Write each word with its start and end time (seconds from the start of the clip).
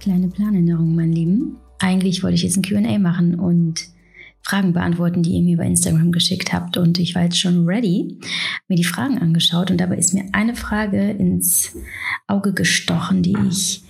Kleine 0.00 0.28
Planänderung, 0.28 0.94
mein 0.94 1.12
Lieben. 1.12 1.58
Eigentlich 1.78 2.22
wollte 2.22 2.36
ich 2.36 2.42
jetzt 2.42 2.56
ein 2.56 2.62
QA 2.62 2.98
machen 2.98 3.38
und 3.38 3.86
Fragen 4.40 4.72
beantworten, 4.72 5.22
die 5.22 5.32
ihr 5.32 5.42
mir 5.42 5.58
bei 5.58 5.66
Instagram 5.66 6.10
geschickt 6.10 6.54
habt. 6.54 6.78
Und 6.78 6.98
ich 6.98 7.14
war 7.14 7.24
jetzt 7.24 7.38
schon 7.38 7.66
ready, 7.66 8.18
mir 8.66 8.76
die 8.76 8.84
Fragen 8.84 9.18
angeschaut. 9.18 9.70
Und 9.70 9.78
dabei 9.78 9.98
ist 9.98 10.14
mir 10.14 10.24
eine 10.32 10.56
Frage 10.56 11.10
ins 11.10 11.76
Auge 12.26 12.54
gestochen, 12.54 13.22
die 13.22 13.36
ich 13.50 13.82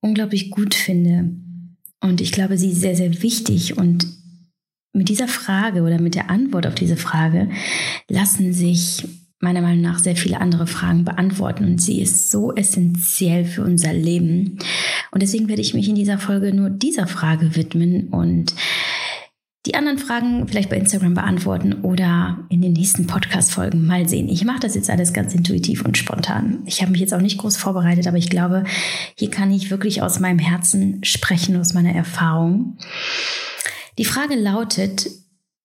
unglaublich 0.00 0.50
gut 0.50 0.74
finde. 0.74 1.30
Und 2.00 2.20
ich 2.20 2.32
glaube, 2.32 2.58
sie 2.58 2.72
ist 2.72 2.80
sehr, 2.80 2.96
sehr 2.96 3.22
wichtig. 3.22 3.78
Und 3.78 4.08
mit 4.92 5.08
dieser 5.08 5.28
Frage 5.28 5.82
oder 5.82 6.00
mit 6.00 6.16
der 6.16 6.28
Antwort 6.28 6.66
auf 6.66 6.74
diese 6.74 6.96
Frage 6.96 7.50
lassen 8.08 8.52
sich 8.52 9.06
meiner 9.44 9.62
Meinung 9.62 9.82
nach 9.82 10.00
sehr 10.00 10.16
viele 10.16 10.40
andere 10.40 10.66
Fragen 10.66 11.04
beantworten 11.04 11.64
und 11.64 11.80
sie 11.80 12.00
ist 12.00 12.30
so 12.30 12.52
essentiell 12.54 13.44
für 13.44 13.62
unser 13.62 13.92
Leben. 13.92 14.58
Und 15.12 15.22
deswegen 15.22 15.48
werde 15.48 15.62
ich 15.62 15.74
mich 15.74 15.88
in 15.88 15.94
dieser 15.94 16.18
Folge 16.18 16.52
nur 16.52 16.70
dieser 16.70 17.06
Frage 17.06 17.54
widmen 17.54 18.08
und 18.08 18.54
die 19.66 19.74
anderen 19.74 19.98
Fragen 19.98 20.46
vielleicht 20.46 20.68
bei 20.68 20.76
Instagram 20.76 21.14
beantworten 21.14 21.84
oder 21.84 22.44
in 22.50 22.60
den 22.60 22.74
nächsten 22.74 23.06
Podcast-Folgen 23.06 23.86
mal 23.86 24.06
sehen. 24.08 24.28
Ich 24.28 24.44
mache 24.44 24.60
das 24.60 24.74
jetzt 24.74 24.90
alles 24.90 25.14
ganz 25.14 25.34
intuitiv 25.34 25.84
und 25.84 25.96
spontan. 25.96 26.62
Ich 26.66 26.82
habe 26.82 26.92
mich 26.92 27.00
jetzt 27.00 27.14
auch 27.14 27.20
nicht 27.20 27.38
groß 27.38 27.56
vorbereitet, 27.56 28.06
aber 28.06 28.18
ich 28.18 28.28
glaube, 28.28 28.64
hier 29.16 29.30
kann 29.30 29.50
ich 29.50 29.70
wirklich 29.70 30.02
aus 30.02 30.20
meinem 30.20 30.38
Herzen 30.38 31.02
sprechen, 31.02 31.56
aus 31.56 31.72
meiner 31.72 31.94
Erfahrung. 31.94 32.76
Die 33.96 34.04
Frage 34.04 34.34
lautet, 34.34 35.08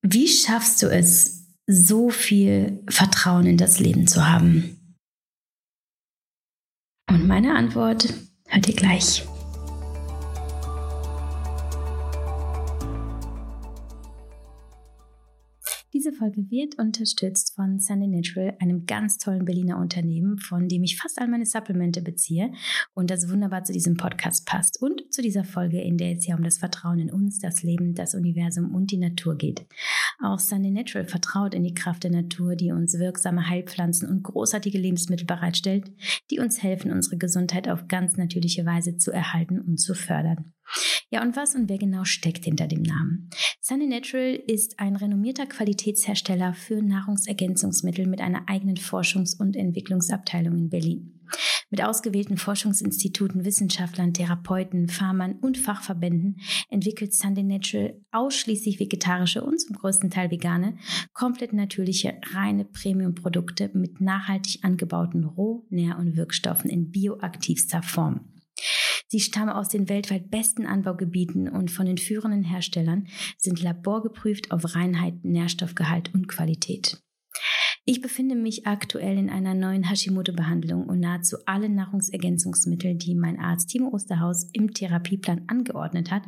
wie 0.02 0.28
schaffst 0.30 0.82
du 0.82 0.88
es, 0.88 1.39
so 1.72 2.10
viel 2.10 2.84
Vertrauen 2.90 3.46
in 3.46 3.58
das 3.58 3.80
Leben 3.80 4.08
zu 4.08 4.28
haben? 4.28 4.96
Und 7.08 7.28
meine 7.28 7.56
Antwort 7.56 8.12
hört 8.48 8.68
ihr 8.68 8.76
gleich. 8.76 9.29
Folge 16.20 16.52
wird 16.52 16.78
unterstützt 16.78 17.56
von 17.56 17.80
Sunday 17.80 18.10
Natural, 18.10 18.54
einem 18.60 18.86
ganz 18.86 19.18
tollen 19.18 19.46
Berliner 19.46 19.78
Unternehmen, 19.78 20.38
von 20.38 20.68
dem 20.68 20.84
ich 20.84 20.98
fast 20.98 21.20
all 21.20 21.30
meine 21.30 21.46
Supplemente 21.46 22.02
beziehe 22.02 22.52
und 22.94 23.10
das 23.10 23.30
wunderbar 23.30 23.64
zu 23.64 23.72
diesem 23.72 23.96
Podcast 23.96 24.46
passt 24.46 24.82
und 24.82 25.14
zu 25.14 25.22
dieser 25.22 25.46
Folge, 25.46 25.82
in 25.82 25.98
der 25.98 26.18
es 26.18 26.28
ja 26.28 26.36
um 26.36 26.44
das 26.44 26.58
Vertrauen 26.58 27.00
in 27.00 27.10
uns, 27.10 27.40
das 27.40 27.64
Leben, 27.64 27.96
das 27.96 28.16
Universum 28.16 28.76
und 28.76 28.92
die 28.92 28.98
Natur 28.98 29.38
geht. 29.38 29.66
Auch 30.22 30.40
Sunday 30.40 30.72
Natural 30.72 31.08
vertraut 31.08 31.54
in 31.54 31.64
die 31.64 31.74
Kraft 31.74 32.04
der 32.04 32.12
Natur, 32.12 32.58
die 32.58 32.74
uns 32.74 33.00
wirksame 33.00 33.48
Heilpflanzen 33.48 34.10
und 34.10 34.24
großartige 34.24 34.78
Lebensmittel 34.78 35.26
bereitstellt, 35.26 35.90
die 36.30 36.40
uns 36.40 36.62
helfen, 36.62 36.92
unsere 36.92 37.18
Gesundheit 37.18 37.70
auf 37.70 37.88
ganz 37.88 38.18
natürliche 38.18 38.66
Weise 38.66 38.98
zu 38.98 39.12
erhalten 39.12 39.62
und 39.62 39.78
zu 39.78 39.94
fördern. 39.94 40.52
Ja, 41.10 41.22
und 41.22 41.36
was 41.36 41.56
und 41.56 41.70
wer 41.70 41.78
genau 41.78 42.04
steckt 42.04 42.46
hinter 42.46 42.68
dem 42.68 42.84
Namen? 42.84 43.30
Sunny 43.62 43.88
Natural 43.88 44.36
ist 44.48 44.80
ein 44.80 44.96
renommierter 44.96 45.46
Qualitätshersteller 45.46 46.54
für 46.54 46.82
Nahrungsergänzungsmittel 46.82 48.08
mit 48.08 48.22
einer 48.22 48.44
eigenen 48.48 48.78
Forschungs- 48.78 49.40
und 49.40 49.56
Entwicklungsabteilung 49.56 50.56
in 50.56 50.70
Berlin. 50.70 51.20
Mit 51.70 51.84
ausgewählten 51.84 52.38
Forschungsinstituten, 52.38 53.46
Wissenschaftlern, 53.46 54.14
Therapeuten, 54.14 54.88
Farmern 54.88 55.34
und 55.34 55.58
Fachverbänden 55.58 56.38
entwickelt 56.70 57.14
Sunday 57.14 57.44
Natural 57.44 58.00
ausschließlich 58.12 58.80
vegetarische 58.80 59.44
und 59.44 59.60
zum 59.62 59.76
größten 59.76 60.10
Teil 60.10 60.32
vegane, 60.32 60.78
komplett 61.14 61.54
natürliche, 61.54 62.20
reine 62.34 62.66
Premium-Produkte 62.66 63.70
mit 63.74 64.02
nachhaltig 64.02 64.64
angebauten 64.64 65.24
Roh-, 65.24 65.66
Nähr- 65.70 66.00
und 66.00 66.18
Wirkstoffen 66.18 66.70
in 66.70 66.90
bioaktivster 66.90 67.84
Form. 67.84 68.39
Sie 69.12 69.20
stammen 69.20 69.50
aus 69.50 69.70
den 69.70 69.90
weltweit 69.90 70.30
besten 70.30 70.68
Anbaugebieten 70.68 71.50
und 71.50 71.72
von 71.72 71.88
den 71.88 71.98
führenden 71.98 72.44
Herstellern 72.44 73.08
sind 73.38 73.60
laborgeprüft 73.60 74.52
auf 74.52 74.76
Reinheit, 74.76 75.26
Nährstoffgehalt 75.26 76.14
und 76.14 76.28
Qualität. 76.28 77.02
Ich 77.86 78.02
befinde 78.02 78.36
mich 78.36 78.68
aktuell 78.68 79.18
in 79.18 79.32
einer 79.32 79.56
neuen 79.56 79.84
Hashimoto-Behandlung 79.90 80.86
und 80.86 81.00
nahezu 81.00 81.38
alle 81.48 81.70
Nahrungsergänzungsmittel, 81.70 82.94
die 82.96 83.16
mein 83.16 83.40
Arzt 83.40 83.70
Timo 83.70 83.90
Osterhaus 83.92 84.48
im 84.54 84.76
Therapieplan 84.76 85.46
angeordnet 85.48 86.12
hat, 86.12 86.22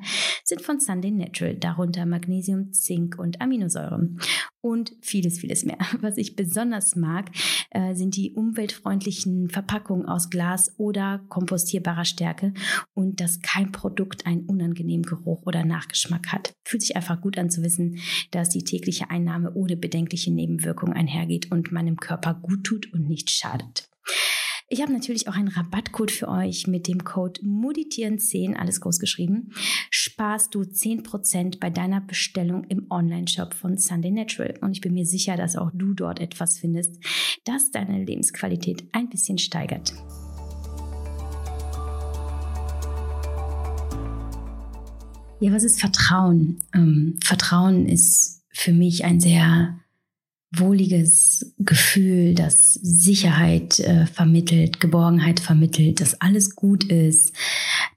sind 0.43 0.63
von 0.63 0.79
Sunday 0.79 1.11
Natural, 1.11 1.55
darunter 1.55 2.07
Magnesium, 2.07 2.73
Zink 2.73 3.19
und 3.19 3.41
Aminosäuren 3.41 4.19
und 4.61 4.93
vieles, 5.01 5.39
vieles 5.39 5.65
mehr. 5.65 5.77
Was 6.01 6.17
ich 6.17 6.35
besonders 6.35 6.95
mag, 6.95 7.29
äh, 7.71 7.93
sind 7.95 8.15
die 8.15 8.33
umweltfreundlichen 8.33 9.49
Verpackungen 9.49 10.05
aus 10.05 10.29
Glas 10.29 10.73
oder 10.77 11.21
kompostierbarer 11.29 12.05
Stärke 12.05 12.53
und 12.93 13.19
dass 13.19 13.41
kein 13.41 13.71
Produkt 13.71 14.25
einen 14.25 14.45
unangenehmen 14.45 15.05
Geruch 15.05 15.43
oder 15.45 15.65
Nachgeschmack 15.65 16.27
hat. 16.27 16.53
Fühlt 16.63 16.83
sich 16.83 16.95
einfach 16.95 17.21
gut 17.21 17.37
an 17.37 17.49
zu 17.49 17.63
wissen, 17.63 17.97
dass 18.31 18.49
die 18.49 18.63
tägliche 18.63 19.09
Einnahme 19.09 19.53
ohne 19.53 19.75
bedenkliche 19.75 20.31
Nebenwirkungen 20.31 20.93
einhergeht 20.93 21.51
und 21.51 21.71
meinem 21.71 21.97
Körper 21.97 22.35
gut 22.35 22.63
tut 22.63 22.93
und 22.93 23.07
nicht 23.07 23.29
schadet. 23.29 23.89
Ich 24.73 24.81
habe 24.81 24.93
natürlich 24.93 25.27
auch 25.27 25.35
einen 25.35 25.49
Rabattcode 25.49 26.11
für 26.11 26.29
euch 26.29 26.65
mit 26.65 26.87
dem 26.87 27.03
Code 27.03 27.41
MUDITIERN10, 27.41 28.55
alles 28.55 28.79
groß 28.79 28.99
geschrieben. 28.99 29.51
Sparst 29.89 30.55
du 30.55 30.61
10% 30.61 31.59
bei 31.59 31.69
deiner 31.69 31.99
Bestellung 31.99 32.63
im 32.69 32.89
Online-Shop 32.89 33.53
von 33.53 33.77
Sunday 33.77 34.11
Natural. 34.11 34.57
Und 34.61 34.71
ich 34.71 34.79
bin 34.79 34.93
mir 34.93 35.05
sicher, 35.05 35.35
dass 35.35 35.57
auch 35.57 35.71
du 35.73 35.93
dort 35.93 36.21
etwas 36.21 36.57
findest, 36.57 37.03
das 37.43 37.71
deine 37.71 38.01
Lebensqualität 38.01 38.85
ein 38.93 39.09
bisschen 39.09 39.37
steigert. 39.39 39.91
Ja, 45.41 45.51
was 45.51 45.65
ist 45.65 45.81
Vertrauen? 45.81 46.61
Ähm, 46.73 47.19
Vertrauen 47.21 47.89
ist 47.89 48.45
für 48.53 48.71
mich 48.71 49.03
ein 49.03 49.19
sehr 49.19 49.81
wohliges 50.53 51.53
Gefühl, 51.59 52.35
das 52.35 52.73
Sicherheit 52.73 53.79
äh, 53.79 54.05
vermittelt, 54.05 54.81
Geborgenheit 54.81 55.39
vermittelt, 55.39 56.01
dass 56.01 56.19
alles 56.19 56.55
gut 56.55 56.83
ist, 56.83 57.31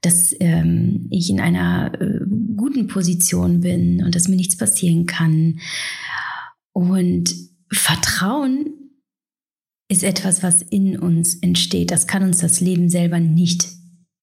dass 0.01 0.33
ähm, 0.39 1.07
ich 1.09 1.29
in 1.29 1.41
einer 1.41 1.91
äh, 1.99 2.19
guten 2.55 2.87
Position 2.87 3.59
bin 3.59 4.03
und 4.03 4.15
dass 4.15 4.29
mir 4.29 4.37
nichts 4.37 4.55
passieren 4.55 5.05
kann. 5.05 5.59
Und 6.71 7.35
Vertrauen 7.71 8.67
ist 9.89 10.03
etwas, 10.03 10.41
was 10.41 10.61
in 10.61 10.97
uns 10.97 11.35
entsteht. 11.35 11.91
Das 11.91 12.07
kann 12.07 12.23
uns 12.23 12.39
das 12.39 12.61
Leben 12.61 12.89
selber 12.89 13.19
nicht 13.19 13.74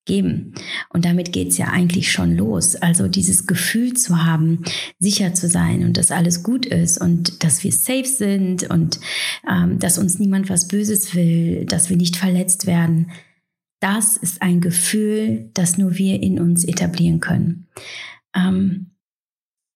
geben. 0.05 0.55
Und 0.89 1.05
damit 1.05 1.33
geht's 1.33 1.59
ja 1.59 1.67
eigentlich 1.69 2.11
schon 2.11 2.37
los. 2.37 2.75
Also 2.77 3.09
dieses 3.09 3.47
Gefühl 3.47 3.95
zu 3.95 4.25
haben, 4.25 4.65
sicher 4.99 5.35
zu 5.35 5.49
sein 5.49 5.85
und 5.85 5.97
dass 5.97 6.11
alles 6.11 6.43
gut 6.43 6.67
ist 6.67 7.01
und 7.01 7.45
dass 7.45 7.63
wir 7.63 7.73
safe 7.73 8.07
sind 8.07 8.69
und 8.69 8.99
ähm, 9.49 9.79
dass 9.79 9.99
uns 9.99 10.19
niemand 10.19 10.51
was 10.51 10.69
Böses 10.69 11.15
will, 11.15 11.65
dass 11.67 11.89
wir 11.89 11.97
nicht 11.97 12.17
verletzt 12.17 12.67
werden. 12.67 13.11
Das 13.81 14.17
ist 14.17 14.43
ein 14.43 14.61
Gefühl, 14.61 15.51
das 15.55 15.79
nur 15.79 15.99
wir 15.99 16.23
in 16.23 16.41
uns 16.41 16.65
etablieren 16.65 17.21
können. 17.21 17.69
Ähm, 18.35 18.93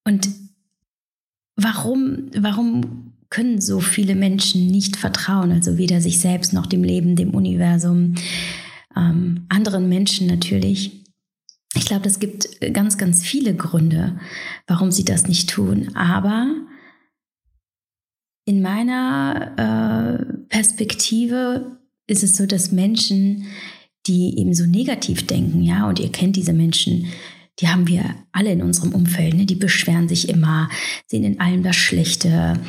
und 0.04 0.28
warum, 1.56 2.30
warum 2.36 3.12
können 3.30 3.60
so 3.60 3.80
viele 3.80 4.14
Menschen 4.14 4.68
nicht 4.68 4.96
vertrauen? 4.96 5.52
Also 5.52 5.78
weder 5.78 6.00
sich 6.00 6.20
selbst 6.20 6.52
noch 6.52 6.66
dem 6.66 6.84
Leben, 6.84 7.16
dem 7.16 7.34
Universum 7.34 8.14
ähm, 8.96 9.46
anderen 9.48 9.88
Menschen 9.88 10.26
natürlich. 10.26 11.04
Ich 11.74 11.84
glaube, 11.84 12.08
es 12.08 12.18
gibt 12.18 12.60
ganz, 12.72 12.96
ganz 12.96 13.22
viele 13.22 13.54
Gründe, 13.54 14.18
warum 14.66 14.90
sie 14.90 15.04
das 15.04 15.28
nicht 15.28 15.50
tun. 15.50 15.94
Aber 15.94 16.54
in 18.46 18.62
meiner 18.62 20.20
äh, 20.20 20.32
Perspektive 20.48 21.78
ist 22.06 22.22
es 22.22 22.36
so, 22.36 22.46
dass 22.46 22.72
Menschen, 22.72 23.46
die 24.06 24.38
eben 24.38 24.54
so 24.54 24.64
negativ 24.64 25.26
denken, 25.26 25.62
ja, 25.62 25.88
und 25.88 25.98
ihr 25.98 26.10
kennt 26.10 26.36
diese 26.36 26.52
Menschen, 26.52 27.06
die 27.60 27.68
haben 27.68 27.88
wir 27.88 28.04
alle 28.32 28.52
in 28.52 28.62
unserem 28.62 28.92
Umfeld, 28.92 29.34
ne? 29.34 29.46
die 29.46 29.54
beschweren 29.54 30.08
sich 30.08 30.28
immer, 30.28 30.68
sehen 31.06 31.24
in 31.24 31.40
allem 31.40 31.62
das 31.62 31.76
Schlechte, 31.76 32.60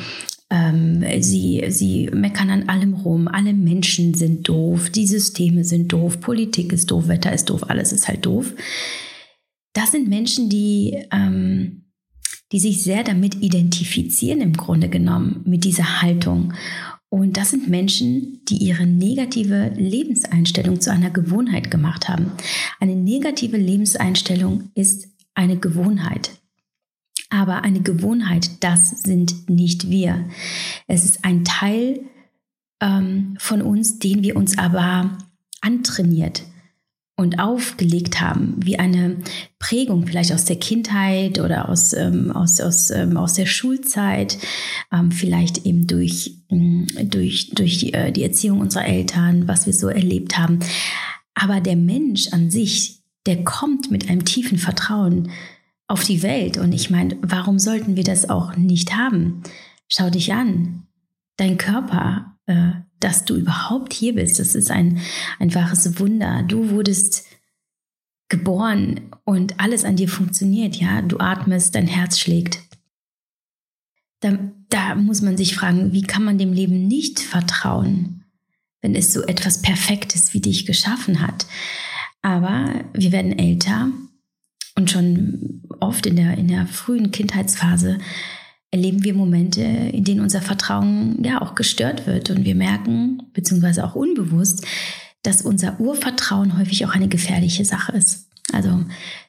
ähm, 0.50 1.04
sie, 1.20 1.64
sie 1.68 2.08
meckern 2.12 2.50
an 2.50 2.68
allem 2.68 2.94
rum. 2.94 3.28
Alle 3.28 3.52
Menschen 3.52 4.14
sind 4.14 4.48
doof. 4.48 4.90
Die 4.90 5.06
Systeme 5.06 5.64
sind 5.64 5.92
doof. 5.92 6.20
Politik 6.20 6.72
ist 6.72 6.90
doof. 6.90 7.08
Wetter 7.08 7.32
ist 7.32 7.50
doof. 7.50 7.68
Alles 7.68 7.92
ist 7.92 8.08
halt 8.08 8.24
doof. 8.24 8.54
Das 9.74 9.90
sind 9.90 10.08
Menschen, 10.08 10.48
die, 10.48 11.04
ähm, 11.12 11.84
die 12.50 12.60
sich 12.60 12.82
sehr 12.82 13.04
damit 13.04 13.34
identifizieren, 13.42 14.40
im 14.40 14.54
Grunde 14.54 14.88
genommen, 14.88 15.42
mit 15.44 15.64
dieser 15.64 16.00
Haltung. 16.00 16.54
Und 17.10 17.36
das 17.38 17.50
sind 17.50 17.68
Menschen, 17.68 18.44
die 18.48 18.58
ihre 18.58 18.86
negative 18.86 19.72
Lebenseinstellung 19.76 20.80
zu 20.80 20.92
einer 20.92 21.10
Gewohnheit 21.10 21.70
gemacht 21.70 22.08
haben. 22.08 22.32
Eine 22.80 22.96
negative 22.96 23.56
Lebenseinstellung 23.56 24.70
ist 24.74 25.08
eine 25.34 25.56
Gewohnheit. 25.56 26.30
Aber 27.30 27.62
eine 27.62 27.80
Gewohnheit, 27.80 28.62
das 28.62 28.90
sind 29.02 29.48
nicht 29.48 29.90
wir. 29.90 30.28
Es 30.86 31.04
ist 31.04 31.24
ein 31.24 31.44
Teil 31.44 32.00
ähm, 32.80 33.36
von 33.38 33.62
uns, 33.62 33.98
den 33.98 34.22
wir 34.22 34.36
uns 34.36 34.58
aber 34.58 35.18
antrainiert. 35.60 36.42
Und 37.18 37.40
aufgelegt 37.40 38.20
haben, 38.20 38.54
wie 38.58 38.78
eine 38.78 39.16
Prägung 39.58 40.06
vielleicht 40.06 40.32
aus 40.32 40.44
der 40.44 40.54
Kindheit 40.54 41.40
oder 41.40 41.68
aus, 41.68 41.92
ähm, 41.92 42.30
aus, 42.30 42.60
aus, 42.60 42.90
ähm, 42.90 43.16
aus 43.16 43.34
der 43.34 43.46
Schulzeit, 43.46 44.38
ähm, 44.92 45.10
vielleicht 45.10 45.66
eben 45.66 45.88
durch, 45.88 46.36
ähm, 46.48 46.86
durch, 47.10 47.50
durch 47.50 47.78
die, 47.78 47.92
äh, 47.92 48.12
die 48.12 48.22
Erziehung 48.22 48.60
unserer 48.60 48.86
Eltern, 48.86 49.48
was 49.48 49.66
wir 49.66 49.72
so 49.72 49.88
erlebt 49.88 50.38
haben. 50.38 50.60
Aber 51.34 51.60
der 51.60 51.74
Mensch 51.74 52.28
an 52.28 52.52
sich, 52.52 53.02
der 53.26 53.42
kommt 53.42 53.90
mit 53.90 54.08
einem 54.08 54.24
tiefen 54.24 54.56
Vertrauen 54.56 55.32
auf 55.88 56.04
die 56.04 56.22
Welt. 56.22 56.56
Und 56.56 56.72
ich 56.72 56.88
meine, 56.88 57.16
warum 57.20 57.58
sollten 57.58 57.96
wir 57.96 58.04
das 58.04 58.30
auch 58.30 58.54
nicht 58.54 58.94
haben? 58.94 59.42
Schau 59.88 60.08
dich 60.08 60.32
an. 60.32 60.84
Dein 61.36 61.58
Körper, 61.58 62.36
äh, 62.46 62.74
dass 63.00 63.24
du 63.24 63.36
überhaupt 63.36 63.92
hier 63.92 64.14
bist. 64.14 64.38
Das 64.38 64.54
ist 64.54 64.70
ein, 64.70 65.00
ein 65.38 65.54
wahres 65.54 65.98
Wunder. 65.98 66.42
Du 66.46 66.70
wurdest 66.70 67.24
geboren 68.28 69.10
und 69.24 69.58
alles 69.58 69.84
an 69.84 69.96
dir 69.96 70.08
funktioniert, 70.08 70.76
ja. 70.76 71.02
Du 71.02 71.18
atmest, 71.18 71.74
dein 71.74 71.86
Herz 71.86 72.18
schlägt. 72.18 72.60
Da, 74.20 74.38
da 74.68 74.94
muss 74.94 75.22
man 75.22 75.36
sich 75.36 75.54
fragen, 75.54 75.92
wie 75.92 76.02
kann 76.02 76.24
man 76.24 76.38
dem 76.38 76.52
Leben 76.52 76.88
nicht 76.88 77.20
vertrauen, 77.20 78.24
wenn 78.80 78.94
es 78.94 79.12
so 79.12 79.22
etwas 79.22 79.62
Perfektes 79.62 80.34
wie 80.34 80.40
dich 80.40 80.66
geschaffen 80.66 81.20
hat. 81.20 81.46
Aber 82.20 82.84
wir 82.92 83.12
werden 83.12 83.38
älter 83.38 83.90
und 84.74 84.90
schon 84.90 85.62
oft 85.80 86.06
in 86.06 86.16
der, 86.16 86.36
in 86.36 86.48
der 86.48 86.66
frühen 86.66 87.10
Kindheitsphase 87.10 87.98
erleben 88.70 89.04
wir 89.04 89.14
Momente, 89.14 89.62
in 89.62 90.04
denen 90.04 90.20
unser 90.20 90.42
Vertrauen 90.42 91.22
ja 91.24 91.40
auch 91.40 91.54
gestört 91.54 92.06
wird 92.06 92.30
und 92.30 92.44
wir 92.44 92.54
merken, 92.54 93.22
beziehungsweise 93.32 93.84
auch 93.84 93.94
unbewusst, 93.94 94.66
dass 95.22 95.42
unser 95.42 95.80
Urvertrauen 95.80 96.58
häufig 96.58 96.84
auch 96.86 96.94
eine 96.94 97.08
gefährliche 97.08 97.64
Sache 97.64 97.92
ist. 97.92 98.28
Also 98.52 98.84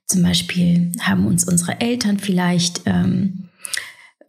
zum 0.06 0.24
Beispiel 0.24 0.92
haben 1.00 1.26
uns 1.26 1.48
unsere 1.48 1.80
Eltern 1.82 2.20
vielleicht 2.20 2.82
ähm, 2.86 3.50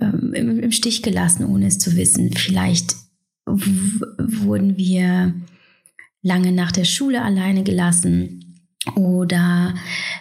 ähm, 0.00 0.32
im, 0.34 0.72
Stich 0.72 1.02
gelassen, 1.02 1.44
ohne 1.44 1.66
es 1.66 1.78
zu 1.78 1.96
wissen. 1.96 2.32
Vielleicht 2.32 2.96
wurden 3.46 4.76
wir 4.76 5.34
lange 6.22 6.52
nach 6.52 6.72
der 6.72 6.84
Schule 6.84 7.22
alleine 7.22 7.62
gelassen 7.62 8.62
oder 8.94 9.74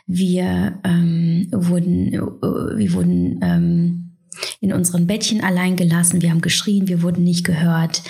wir 0.08 0.80
ähm, 0.84 1.48
wurden, 1.52 2.14
äh, 2.14 2.78
wir 2.78 2.94
wurden 2.94 3.40
ähm, 3.42 4.09
in 4.62 4.74
unseren 4.74 5.08
Bettchen 5.08 5.42
allein 5.42 5.76
gelassen, 5.76 6.22
wir 6.22 6.30
haben 6.30 6.42
geschrien, 6.42 6.88
wir 6.88 7.02
wurden 7.02 7.24
nicht 7.24 7.46
gehört. 7.46 8.02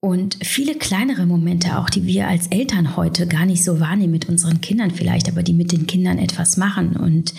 Und 0.00 0.38
viele 0.42 0.76
kleinere 0.76 1.26
Momente 1.26 1.78
auch, 1.78 1.90
die 1.90 2.06
wir 2.06 2.28
als 2.28 2.46
Eltern 2.48 2.96
heute 2.96 3.26
gar 3.26 3.46
nicht 3.46 3.64
so 3.64 3.80
wahrnehmen 3.80 4.12
mit 4.12 4.28
unseren 4.28 4.60
Kindern 4.60 4.90
vielleicht, 4.90 5.28
aber 5.28 5.42
die 5.42 5.54
mit 5.54 5.72
den 5.72 5.86
Kindern 5.86 6.18
etwas 6.18 6.56
machen. 6.56 6.96
Und 6.96 7.34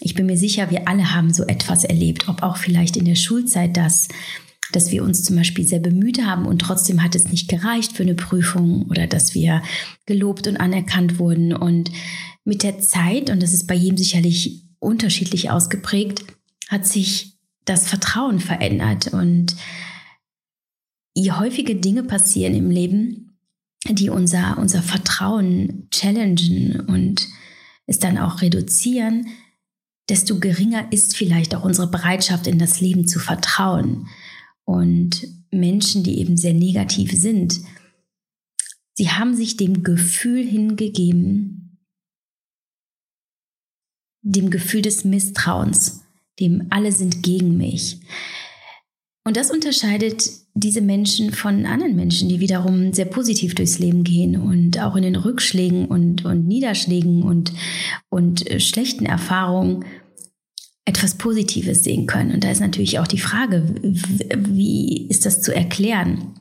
ich 0.00 0.14
bin 0.14 0.26
mir 0.26 0.38
sicher, 0.38 0.70
wir 0.70 0.88
alle 0.88 1.14
haben 1.14 1.32
so 1.34 1.44
etwas 1.44 1.84
erlebt, 1.84 2.28
ob 2.28 2.42
auch 2.42 2.56
vielleicht 2.56 2.96
in 2.96 3.04
der 3.04 3.16
Schulzeit 3.16 3.76
das, 3.76 4.08
dass 4.72 4.90
wir 4.90 5.02
uns 5.02 5.24
zum 5.24 5.36
Beispiel 5.36 5.66
sehr 5.66 5.80
bemüht 5.80 6.24
haben 6.24 6.46
und 6.46 6.60
trotzdem 6.60 7.02
hat 7.02 7.14
es 7.14 7.28
nicht 7.28 7.48
gereicht 7.48 7.92
für 7.92 8.04
eine 8.04 8.14
Prüfung 8.14 8.86
oder 8.88 9.06
dass 9.06 9.34
wir 9.34 9.62
gelobt 10.06 10.46
und 10.46 10.56
anerkannt 10.56 11.18
wurden. 11.18 11.52
Und 11.52 11.90
mit 12.44 12.62
der 12.62 12.78
Zeit, 12.78 13.30
und 13.30 13.42
das 13.42 13.52
ist 13.52 13.66
bei 13.66 13.74
jedem 13.74 13.98
sicherlich 13.98 14.64
unterschiedlich 14.78 15.50
ausgeprägt, 15.50 16.24
hat 16.70 16.86
sich 16.86 17.36
das 17.64 17.88
Vertrauen 17.88 18.38
verändert 18.38 19.12
und 19.12 19.56
je 21.14 21.32
häufige 21.32 21.74
Dinge 21.74 22.04
passieren 22.04 22.54
im 22.54 22.70
Leben, 22.70 23.36
die 23.88 24.08
unser, 24.08 24.56
unser 24.56 24.82
Vertrauen 24.82 25.88
challengen 25.90 26.80
und 26.80 27.28
es 27.86 27.98
dann 27.98 28.18
auch 28.18 28.40
reduzieren, 28.40 29.26
desto 30.08 30.38
geringer 30.38 30.92
ist 30.92 31.16
vielleicht 31.16 31.54
auch 31.56 31.64
unsere 31.64 31.90
Bereitschaft, 31.90 32.46
in 32.46 32.58
das 32.58 32.80
Leben 32.80 33.06
zu 33.06 33.18
vertrauen. 33.18 34.06
Und 34.64 35.26
Menschen, 35.50 36.04
die 36.04 36.20
eben 36.20 36.36
sehr 36.36 36.54
negativ 36.54 37.10
sind, 37.12 37.60
sie 38.94 39.10
haben 39.10 39.34
sich 39.34 39.56
dem 39.56 39.82
Gefühl 39.82 40.46
hingegeben, 40.46 41.78
dem 44.22 44.50
Gefühl 44.50 44.82
des 44.82 45.04
Misstrauens 45.04 46.04
dem 46.40 46.66
alle 46.70 46.92
sind 46.92 47.22
gegen 47.22 47.56
mich. 47.56 48.00
Und 49.24 49.36
das 49.36 49.50
unterscheidet 49.50 50.30
diese 50.54 50.80
Menschen 50.80 51.32
von 51.32 51.66
anderen 51.66 51.94
Menschen, 51.94 52.28
die 52.28 52.40
wiederum 52.40 52.92
sehr 52.92 53.04
positiv 53.04 53.54
durchs 53.54 53.78
Leben 53.78 54.02
gehen 54.02 54.36
und 54.36 54.80
auch 54.80 54.96
in 54.96 55.02
den 55.02 55.16
Rückschlägen 55.16 55.86
und, 55.86 56.24
und 56.24 56.46
Niederschlägen 56.46 57.22
und, 57.22 57.52
und 58.08 58.44
schlechten 58.58 59.06
Erfahrungen 59.06 59.84
etwas 60.86 61.14
Positives 61.14 61.84
sehen 61.84 62.06
können. 62.06 62.32
Und 62.32 62.42
da 62.42 62.50
ist 62.50 62.60
natürlich 62.60 62.98
auch 62.98 63.06
die 63.06 63.20
Frage, 63.20 63.74
wie 63.82 65.06
ist 65.08 65.26
das 65.26 65.42
zu 65.42 65.54
erklären? 65.54 66.39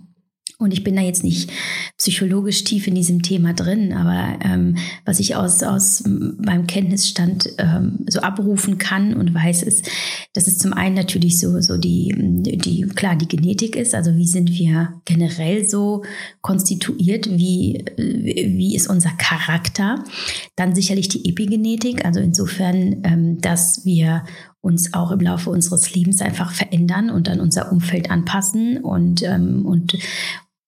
Und 0.61 0.73
ich 0.73 0.83
bin 0.83 0.97
da 0.97 1.01
jetzt 1.01 1.23
nicht 1.23 1.49
psychologisch 1.97 2.65
tief 2.65 2.85
in 2.85 2.93
diesem 2.93 3.21
Thema 3.21 3.53
drin, 3.53 3.93
aber 3.93 4.43
ähm, 4.43 4.75
was 5.05 5.21
ich 5.21 5.37
aus, 5.37 5.63
aus 5.63 6.03
meinem 6.05 6.67
Kenntnisstand 6.67 7.49
ähm, 7.57 8.05
so 8.09 8.19
abrufen 8.19 8.77
kann 8.77 9.13
und 9.13 9.33
weiß, 9.33 9.63
ist, 9.63 9.89
dass 10.33 10.47
es 10.47 10.59
zum 10.59 10.73
einen 10.73 10.95
natürlich 10.95 11.39
so, 11.39 11.61
so 11.61 11.77
die, 11.77 12.13
die, 12.13 12.81
klar, 12.93 13.15
die 13.15 13.29
Genetik 13.29 13.77
ist, 13.77 13.95
also 13.95 14.17
wie 14.17 14.27
sind 14.27 14.51
wir 14.51 15.01
generell 15.05 15.67
so 15.67 16.03
konstituiert, 16.41 17.29
wie, 17.29 17.85
wie 17.95 18.75
ist 18.75 18.89
unser 18.89 19.11
Charakter. 19.11 20.03
Dann 20.57 20.75
sicherlich 20.75 21.07
die 21.07 21.29
Epigenetik, 21.29 22.03
also 22.03 22.19
insofern, 22.19 23.01
ähm, 23.05 23.39
dass 23.39 23.85
wir 23.85 24.25
uns 24.59 24.93
auch 24.93 25.11
im 25.11 25.21
Laufe 25.21 25.49
unseres 25.49 25.95
Lebens 25.95 26.21
einfach 26.21 26.51
verändern 26.51 27.09
und 27.09 27.29
an 27.29 27.39
unser 27.39 27.71
Umfeld 27.71 28.11
anpassen 28.11 28.79
und, 28.79 29.23
ähm, 29.23 29.65
und, 29.65 29.97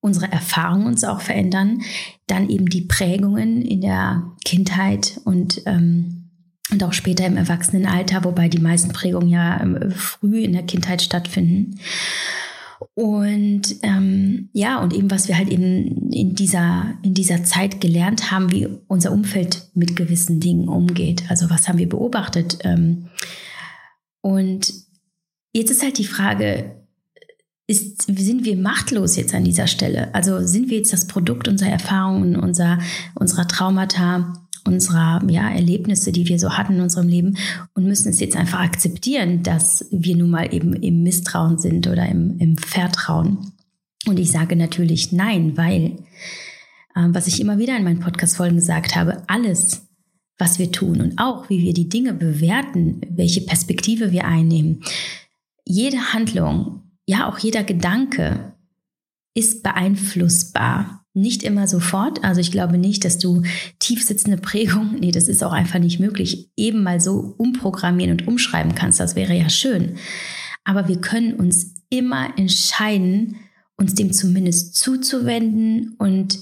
unsere 0.01 0.31
Erfahrungen 0.31 0.87
uns 0.87 1.03
auch 1.03 1.21
verändern, 1.21 1.81
dann 2.27 2.49
eben 2.49 2.65
die 2.67 2.81
Prägungen 2.81 3.61
in 3.61 3.81
der 3.81 4.23
Kindheit 4.43 5.21
und 5.23 5.61
ähm, 5.65 6.17
und 6.71 6.83
auch 6.83 6.93
später 6.93 7.25
im 7.25 7.35
Erwachsenenalter, 7.35 8.23
wobei 8.23 8.47
die 8.47 8.59
meisten 8.59 8.93
Prägungen 8.93 9.27
ja 9.27 9.59
ähm, 9.61 9.91
früh 9.91 10.41
in 10.41 10.53
der 10.53 10.63
Kindheit 10.63 11.01
stattfinden. 11.01 11.79
Und 12.93 13.75
ähm, 13.83 14.49
ja, 14.53 14.79
und 14.79 14.93
eben 14.93 15.11
was 15.11 15.27
wir 15.27 15.37
halt 15.37 15.49
eben 15.49 16.09
in 16.11 16.33
dieser, 16.33 16.95
in 17.03 17.13
dieser 17.13 17.43
Zeit 17.43 17.81
gelernt 17.81 18.31
haben, 18.31 18.51
wie 18.51 18.67
unser 18.87 19.11
Umfeld 19.11 19.69
mit 19.73 19.95
gewissen 19.95 20.39
Dingen 20.39 20.67
umgeht. 20.67 21.23
Also 21.29 21.49
was 21.49 21.67
haben 21.67 21.77
wir 21.77 21.89
beobachtet? 21.89 22.59
Ähm, 22.63 23.09
und 24.21 24.73
jetzt 25.53 25.71
ist 25.71 25.83
halt 25.83 25.97
die 25.97 26.05
Frage, 26.05 26.80
ist, 27.71 28.03
sind 28.03 28.45
wir 28.45 28.57
machtlos 28.57 29.15
jetzt 29.15 29.33
an 29.33 29.43
dieser 29.43 29.67
Stelle? 29.67 30.13
Also 30.13 30.45
sind 30.45 30.69
wir 30.69 30.77
jetzt 30.77 30.93
das 30.93 31.07
Produkt 31.07 31.47
unserer 31.47 31.69
Erfahrungen, 31.69 32.35
unserer, 32.35 32.77
unserer 33.15 33.47
Traumata, 33.47 34.33
unserer 34.65 35.23
ja, 35.29 35.49
Erlebnisse, 35.49 36.11
die 36.11 36.27
wir 36.27 36.37
so 36.37 36.51
hatten 36.51 36.75
in 36.75 36.81
unserem 36.81 37.07
Leben 37.07 37.37
und 37.73 37.85
müssen 37.85 38.09
es 38.09 38.19
jetzt 38.19 38.35
einfach 38.35 38.59
akzeptieren, 38.59 39.41
dass 39.41 39.87
wir 39.91 40.15
nun 40.15 40.29
mal 40.29 40.53
eben 40.53 40.73
im 40.73 41.01
Misstrauen 41.01 41.57
sind 41.57 41.87
oder 41.87 42.07
im, 42.07 42.37
im 42.37 42.57
Vertrauen. 42.57 43.53
Und 44.05 44.19
ich 44.19 44.31
sage 44.31 44.55
natürlich 44.55 45.11
nein, 45.11 45.57
weil, 45.57 45.97
äh, 46.95 47.07
was 47.07 47.27
ich 47.27 47.39
immer 47.39 47.57
wieder 47.57 47.77
in 47.77 47.83
meinen 47.83 47.99
Podcast-Folgen 48.01 48.57
gesagt 48.57 48.95
habe, 48.95 49.23
alles, 49.27 49.87
was 50.37 50.59
wir 50.59 50.71
tun 50.71 51.01
und 51.01 51.17
auch 51.17 51.49
wie 51.49 51.61
wir 51.61 51.73
die 51.73 51.89
Dinge 51.89 52.13
bewerten, 52.13 53.01
welche 53.09 53.41
Perspektive 53.41 54.11
wir 54.11 54.25
einnehmen, 54.25 54.83
jede 55.65 56.13
Handlung 56.13 56.90
ja, 57.11 57.27
auch 57.27 57.39
jeder 57.39 57.65
Gedanke 57.65 58.53
ist 59.33 59.63
beeinflussbar. 59.63 61.05
Nicht 61.13 61.43
immer 61.43 61.67
sofort. 61.67 62.23
Also 62.23 62.39
ich 62.39 62.51
glaube 62.51 62.77
nicht, 62.77 63.03
dass 63.03 63.17
du 63.17 63.43
tiefsitzende 63.79 64.37
Prägung, 64.37 64.95
nee, 64.99 65.11
das 65.11 65.27
ist 65.27 65.43
auch 65.43 65.51
einfach 65.51 65.79
nicht 65.79 65.99
möglich, 65.99 66.49
eben 66.55 66.83
mal 66.83 67.01
so 67.01 67.35
umprogrammieren 67.37 68.13
und 68.13 68.27
umschreiben 68.29 68.75
kannst. 68.75 69.01
Das 69.01 69.17
wäre 69.17 69.33
ja 69.33 69.49
schön. 69.49 69.97
Aber 70.63 70.87
wir 70.87 71.01
können 71.01 71.33
uns 71.33 71.75
immer 71.89 72.37
entscheiden, 72.37 73.35
uns 73.75 73.93
dem 73.93 74.13
zumindest 74.13 74.75
zuzuwenden 74.75 75.95
und 75.97 76.39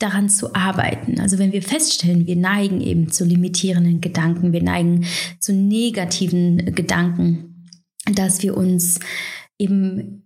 daran 0.00 0.28
zu 0.28 0.56
arbeiten. 0.56 1.20
Also 1.20 1.38
wenn 1.38 1.52
wir 1.52 1.62
feststellen, 1.62 2.26
wir 2.26 2.36
neigen 2.36 2.80
eben 2.80 3.12
zu 3.12 3.24
limitierenden 3.24 4.00
Gedanken, 4.00 4.52
wir 4.52 4.62
neigen 4.62 5.04
zu 5.38 5.52
negativen 5.52 6.74
Gedanken, 6.74 7.68
dass 8.14 8.42
wir 8.42 8.56
uns 8.56 8.98
eben, 9.58 10.24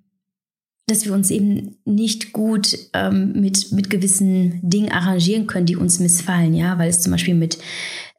dass 0.87 1.05
wir 1.05 1.15
uns 1.15 1.31
eben 1.31 1.77
nicht 1.85 2.33
gut 2.33 2.77
ähm, 2.93 3.33
mit, 3.41 3.73
mit 3.73 3.89
gewissen 3.91 4.61
Dingen 4.63 4.91
arrangieren 4.91 5.47
können, 5.47 5.67
die 5.67 5.77
uns 5.77 6.01
missfallen, 6.01 6.55
ja, 6.55 6.79
weil 6.79 6.89
es 6.91 7.01
zum 7.01 7.13
Beispiel 7.13 7.35
mit, 7.35 7.59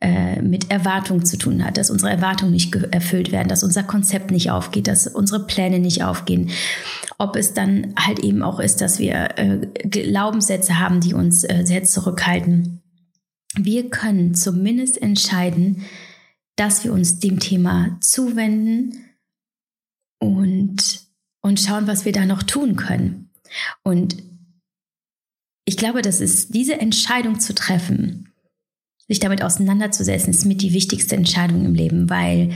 äh, 0.02 0.42
mit 0.42 0.72
Erwartungen 0.72 1.26
zu 1.26 1.38
tun 1.38 1.64
hat, 1.64 1.78
dass 1.78 1.90
unsere 1.90 2.12
Erwartungen 2.12 2.52
nicht 2.52 2.74
erfüllt 2.92 3.32
werden, 3.32 3.50
dass 3.50 3.64
unser 3.64 3.84
Konzept 3.84 4.32
nicht 4.32 4.50
aufgeht, 4.50 4.88
dass 4.88 5.08
unsere 5.08 5.46
Pläne 5.46 5.80
nicht 5.80 6.04
aufgehen. 6.04 6.50
Ob 7.18 7.36
es 7.36 7.54
dann 7.54 7.94
halt 7.98 8.20
eben 8.20 8.42
auch 8.42 8.60
ist, 8.60 8.82
dass 8.82 8.98
wir 8.98 9.38
äh, 9.38 9.68
Glaubenssätze 9.88 10.80
haben, 10.80 11.00
die 11.00 11.14
uns 11.14 11.44
äh, 11.44 11.64
sehr 11.66 11.84
zurückhalten 11.84 12.84
wir 13.56 13.90
können 13.90 14.34
zumindest 14.34 15.02
entscheiden, 15.02 15.84
dass 16.56 16.84
wir 16.84 16.94
uns 16.94 17.20
dem 17.20 17.40
Thema 17.40 17.98
zuwenden 18.02 19.06
und, 20.20 21.03
und 21.44 21.60
schauen, 21.60 21.88
was 21.88 22.06
wir 22.06 22.12
da 22.12 22.26
noch 22.26 22.42
tun 22.42 22.76
können. 22.76 23.30
Und 23.84 24.18
ich 25.66 25.78
glaube, 25.78 26.02
dass 26.02 26.20
es 26.20 26.48
diese 26.48 26.80
Entscheidung 26.80 27.40
zu 27.40 27.54
treffen, 27.54 28.30
sich 29.08 29.20
damit 29.20 29.44
auseinanderzusetzen, 29.44 30.32
ist 30.32 30.46
mit 30.46 30.62
die 30.62 30.74
wichtigste 30.74 31.16
Entscheidung 31.16 31.66
im 31.66 31.76
Leben, 31.76 32.10
weil 32.10 32.52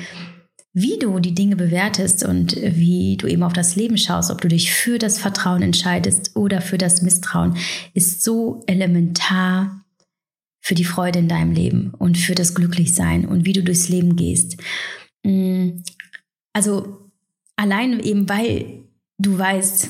wie 0.74 1.00
du 1.00 1.20
die 1.20 1.34
Dinge 1.34 1.56
bewertest 1.56 2.24
und 2.24 2.56
wie 2.56 3.18
du 3.18 3.28
eben 3.28 3.44
auf 3.44 3.54
das 3.54 3.76
Leben 3.76 3.98
schaust, 3.98 4.30
ob 4.30 4.42
du 4.42 4.48
dich 4.48 4.72
für 4.72 5.00
das 5.00 5.18
Vertrauen 5.18 5.62
entscheidest 5.62 6.36
oder 6.36 6.62
für 6.62 6.78
das 6.78 7.02
Misstrauen, 7.02 7.58
ist 7.94 8.24
so 8.24 8.64
elementar 8.68 9.84
für 10.62 10.76
die 10.76 10.86
Freude 10.86 11.20
in 11.20 11.30
deinem 11.30 11.52
Leben 11.52 11.94
und 11.98 12.18
für 12.18 12.36
das 12.36 12.54
Glücklichsein 12.54 13.26
und 13.26 13.46
wie 13.46 13.54
du 13.54 13.64
durchs 13.64 13.90
Leben 13.90 14.16
gehst. 14.16 14.58
Mm, 15.24 15.82
also 16.54 17.07
allein 17.58 18.00
eben, 18.00 18.30
weil 18.30 18.86
du 19.18 19.38
weißt, 19.38 19.90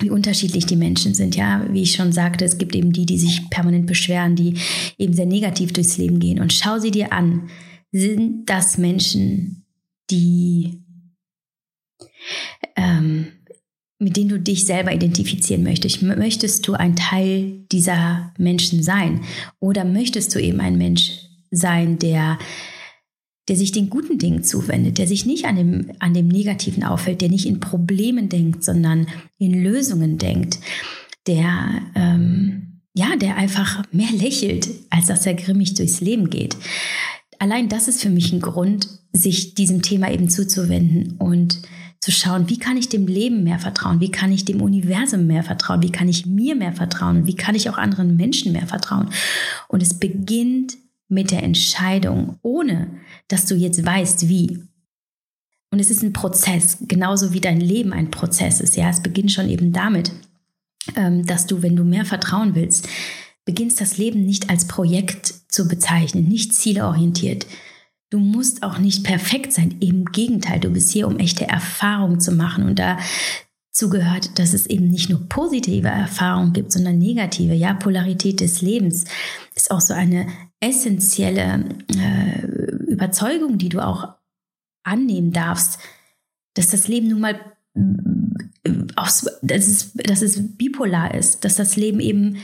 wie 0.00 0.10
unterschiedlich 0.10 0.66
die 0.66 0.76
Menschen 0.76 1.14
sind. 1.14 1.36
Ja, 1.36 1.66
wie 1.70 1.82
ich 1.82 1.94
schon 1.94 2.12
sagte, 2.12 2.44
es 2.44 2.58
gibt 2.58 2.74
eben 2.74 2.92
die, 2.92 3.06
die 3.06 3.18
sich 3.18 3.48
permanent 3.50 3.86
beschweren, 3.86 4.36
die 4.36 4.54
eben 4.98 5.14
sehr 5.14 5.26
negativ 5.26 5.72
durchs 5.72 5.96
Leben 5.96 6.18
gehen. 6.18 6.40
Und 6.40 6.52
schau 6.52 6.78
sie 6.78 6.90
dir 6.90 7.12
an. 7.12 7.48
Sind 7.92 8.48
das 8.48 8.78
Menschen, 8.78 9.64
die 10.10 10.84
ähm, 12.76 13.32
mit 14.00 14.16
denen 14.16 14.30
du 14.30 14.40
dich 14.40 14.64
selber 14.64 14.92
identifizieren 14.92 15.62
möchtest. 15.62 16.02
Möchtest 16.02 16.66
du 16.66 16.72
ein 16.72 16.96
Teil 16.96 17.64
dieser 17.70 18.32
Menschen 18.38 18.82
sein? 18.82 19.20
Oder 19.60 19.84
möchtest 19.84 20.34
du 20.34 20.40
eben 20.40 20.60
ein 20.60 20.78
Mensch 20.78 21.20
sein, 21.50 21.98
der 21.98 22.38
der 23.50 23.56
sich 23.56 23.72
den 23.72 23.90
guten 23.90 24.16
Dingen 24.16 24.44
zuwendet, 24.44 24.98
der 24.98 25.08
sich 25.08 25.26
nicht 25.26 25.44
an 25.44 25.56
dem, 25.56 25.90
an 25.98 26.14
dem 26.14 26.28
Negativen 26.28 26.84
auffällt, 26.84 27.20
der 27.20 27.28
nicht 27.28 27.46
in 27.46 27.58
Problemen 27.58 28.28
denkt, 28.28 28.62
sondern 28.62 29.08
in 29.38 29.64
Lösungen 29.64 30.18
denkt, 30.18 30.60
der, 31.26 31.82
ähm, 31.96 32.80
ja, 32.94 33.16
der 33.16 33.36
einfach 33.36 33.82
mehr 33.90 34.12
lächelt, 34.12 34.68
als 34.90 35.06
dass 35.06 35.26
er 35.26 35.34
grimmig 35.34 35.74
durchs 35.74 36.00
Leben 36.00 36.30
geht. 36.30 36.56
Allein 37.40 37.68
das 37.68 37.88
ist 37.88 38.00
für 38.00 38.08
mich 38.08 38.32
ein 38.32 38.40
Grund, 38.40 38.88
sich 39.12 39.54
diesem 39.54 39.82
Thema 39.82 40.12
eben 40.12 40.28
zuzuwenden 40.28 41.16
und 41.18 41.58
zu 42.00 42.12
schauen, 42.12 42.48
wie 42.48 42.58
kann 42.58 42.76
ich 42.76 42.88
dem 42.88 43.08
Leben 43.08 43.42
mehr 43.42 43.58
vertrauen, 43.58 43.98
wie 43.98 44.12
kann 44.12 44.30
ich 44.30 44.44
dem 44.44 44.62
Universum 44.62 45.26
mehr 45.26 45.42
vertrauen, 45.42 45.82
wie 45.82 45.90
kann 45.90 46.08
ich 46.08 46.24
mir 46.24 46.54
mehr 46.54 46.72
vertrauen 46.72 47.26
wie 47.26 47.34
kann 47.34 47.56
ich 47.56 47.68
auch 47.68 47.78
anderen 47.78 48.14
Menschen 48.14 48.52
mehr 48.52 48.68
vertrauen. 48.68 49.10
Und 49.66 49.82
es 49.82 49.98
beginnt 49.98 50.76
mit 51.10 51.30
der 51.30 51.42
Entscheidung, 51.42 52.38
ohne 52.42 52.88
dass 53.28 53.46
du 53.46 53.54
jetzt 53.54 53.84
weißt, 53.84 54.28
wie. 54.28 54.62
Und 55.70 55.78
es 55.78 55.90
ist 55.90 56.02
ein 56.02 56.12
Prozess, 56.12 56.78
genauso 56.80 57.32
wie 57.32 57.40
dein 57.40 57.60
Leben 57.60 57.92
ein 57.92 58.10
Prozess 58.10 58.60
ist. 58.60 58.76
Ja, 58.76 58.90
es 58.90 59.02
beginnt 59.02 59.32
schon 59.32 59.48
eben 59.48 59.72
damit, 59.72 60.12
ähm, 60.96 61.26
dass 61.26 61.46
du, 61.46 61.62
wenn 61.62 61.76
du 61.76 61.84
mehr 61.84 62.04
vertrauen 62.04 62.54
willst, 62.54 62.88
beginnst 63.44 63.80
das 63.80 63.96
Leben 63.96 64.24
nicht 64.24 64.50
als 64.50 64.66
Projekt 64.66 65.34
zu 65.48 65.68
bezeichnen, 65.68 66.28
nicht 66.28 66.54
zielorientiert. 66.54 67.46
Du 68.10 68.18
musst 68.18 68.62
auch 68.62 68.78
nicht 68.78 69.04
perfekt 69.04 69.52
sein. 69.52 69.76
Im 69.80 70.06
Gegenteil, 70.06 70.58
du 70.58 70.70
bist 70.70 70.90
hier, 70.90 71.06
um 71.06 71.18
echte 71.18 71.48
Erfahrungen 71.48 72.20
zu 72.20 72.32
machen. 72.32 72.64
Und 72.64 72.80
dazu 72.80 73.88
gehört, 73.88 74.38
dass 74.38 74.52
es 74.52 74.66
eben 74.66 74.88
nicht 74.88 75.08
nur 75.08 75.28
positive 75.28 75.88
Erfahrungen 75.88 76.52
gibt, 76.52 76.72
sondern 76.72 76.98
negative. 76.98 77.54
Ja, 77.54 77.74
Polarität 77.74 78.40
des 78.40 78.62
Lebens 78.62 79.04
ist 79.54 79.70
auch 79.70 79.80
so 79.80 79.94
eine 79.94 80.26
essentielle 80.60 81.64
äh, 81.96 82.46
Überzeugung, 82.90 83.58
die 83.58 83.70
du 83.70 83.80
auch 83.80 84.14
annehmen 84.82 85.32
darfst, 85.32 85.78
dass 86.54 86.68
das 86.68 86.88
Leben 86.88 87.08
nun 87.08 87.20
mal 87.20 87.40
äh, 87.74 87.80
dass, 88.92 89.26
es, 89.42 89.92
dass 89.94 90.22
es 90.22 90.56
bipolar 90.56 91.14
ist, 91.14 91.44
dass 91.44 91.56
das 91.56 91.76
Leben 91.76 92.00
eben 92.00 92.36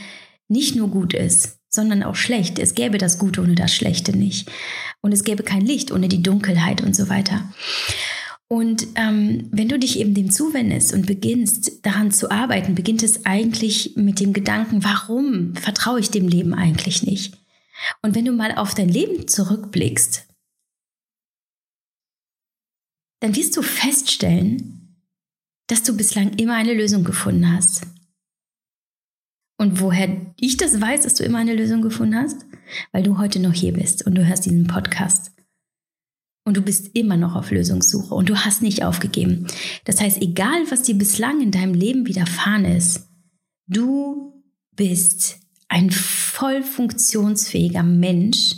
nicht 0.47 0.75
nur 0.75 0.89
gut 0.89 1.13
ist, 1.13 1.59
sondern 1.69 2.03
auch 2.03 2.15
schlecht. 2.15 2.59
Es 2.59 2.73
gäbe 2.73 2.97
das 2.97 3.19
Gute 3.19 3.41
ohne 3.41 3.55
das 3.55 3.73
Schlechte 3.73 4.15
nicht. 4.15 4.49
Und 5.01 5.11
es 5.11 5.23
gäbe 5.23 5.43
kein 5.43 5.61
Licht 5.61 5.91
ohne 5.91 6.07
die 6.07 6.23
Dunkelheit 6.23 6.81
und 6.81 6.95
so 6.95 7.09
weiter. 7.09 7.53
Und 8.47 8.87
ähm, 8.95 9.49
wenn 9.51 9.67
du 9.67 9.77
dich 9.77 9.99
eben 9.99 10.13
dem 10.13 10.31
zuwendest 10.31 10.93
und 10.93 11.05
beginnst 11.05 11.85
daran 11.85 12.11
zu 12.11 12.31
arbeiten, 12.31 12.75
beginnt 12.75 13.03
es 13.03 13.25
eigentlich 13.25 13.93
mit 13.97 14.21
dem 14.21 14.31
Gedanken, 14.31 14.83
warum 14.85 15.53
vertraue 15.55 15.99
ich 15.99 16.11
dem 16.11 16.29
Leben 16.29 16.53
eigentlich 16.53 17.03
nicht? 17.03 17.37
Und 18.01 18.15
wenn 18.15 18.25
du 18.25 18.31
mal 18.31 18.55
auf 18.55 18.73
dein 18.73 18.89
Leben 18.89 19.27
zurückblickst, 19.27 20.27
dann 23.21 23.35
wirst 23.35 23.57
du 23.57 23.61
feststellen, 23.61 25.03
dass 25.67 25.83
du 25.83 25.95
bislang 25.95 26.33
immer 26.37 26.55
eine 26.55 26.73
Lösung 26.73 27.03
gefunden 27.03 27.51
hast. 27.51 27.85
Und 29.59 29.81
woher 29.81 30.33
ich 30.39 30.57
das 30.57 30.79
weiß, 30.79 31.01
dass 31.01 31.15
du 31.15 31.23
immer 31.23 31.39
eine 31.39 31.55
Lösung 31.55 31.81
gefunden 31.81 32.15
hast? 32.15 32.45
Weil 32.91 33.03
du 33.03 33.17
heute 33.17 33.39
noch 33.39 33.53
hier 33.53 33.73
bist 33.73 34.05
und 34.05 34.15
du 34.15 34.25
hörst 34.25 34.45
diesen 34.45 34.67
Podcast. 34.67 35.31
Und 36.45 36.55
du 36.55 36.61
bist 36.61 36.95
immer 36.95 37.17
noch 37.17 37.35
auf 37.35 37.51
Lösungssuche 37.51 38.13
und 38.13 38.29
du 38.29 38.37
hast 38.37 38.61
nicht 38.61 38.83
aufgegeben. 38.83 39.47
Das 39.83 39.99
heißt, 39.99 40.21
egal 40.21 40.69
was 40.69 40.83
dir 40.83 40.95
bislang 40.95 41.41
in 41.41 41.51
deinem 41.51 41.73
Leben 41.73 42.07
widerfahren 42.07 42.65
ist, 42.65 43.09
du 43.67 44.43
bist 44.73 45.39
ein 45.69 45.91
voll 45.91 46.63
funktionsfähiger 46.63 47.83
Mensch. 47.83 48.55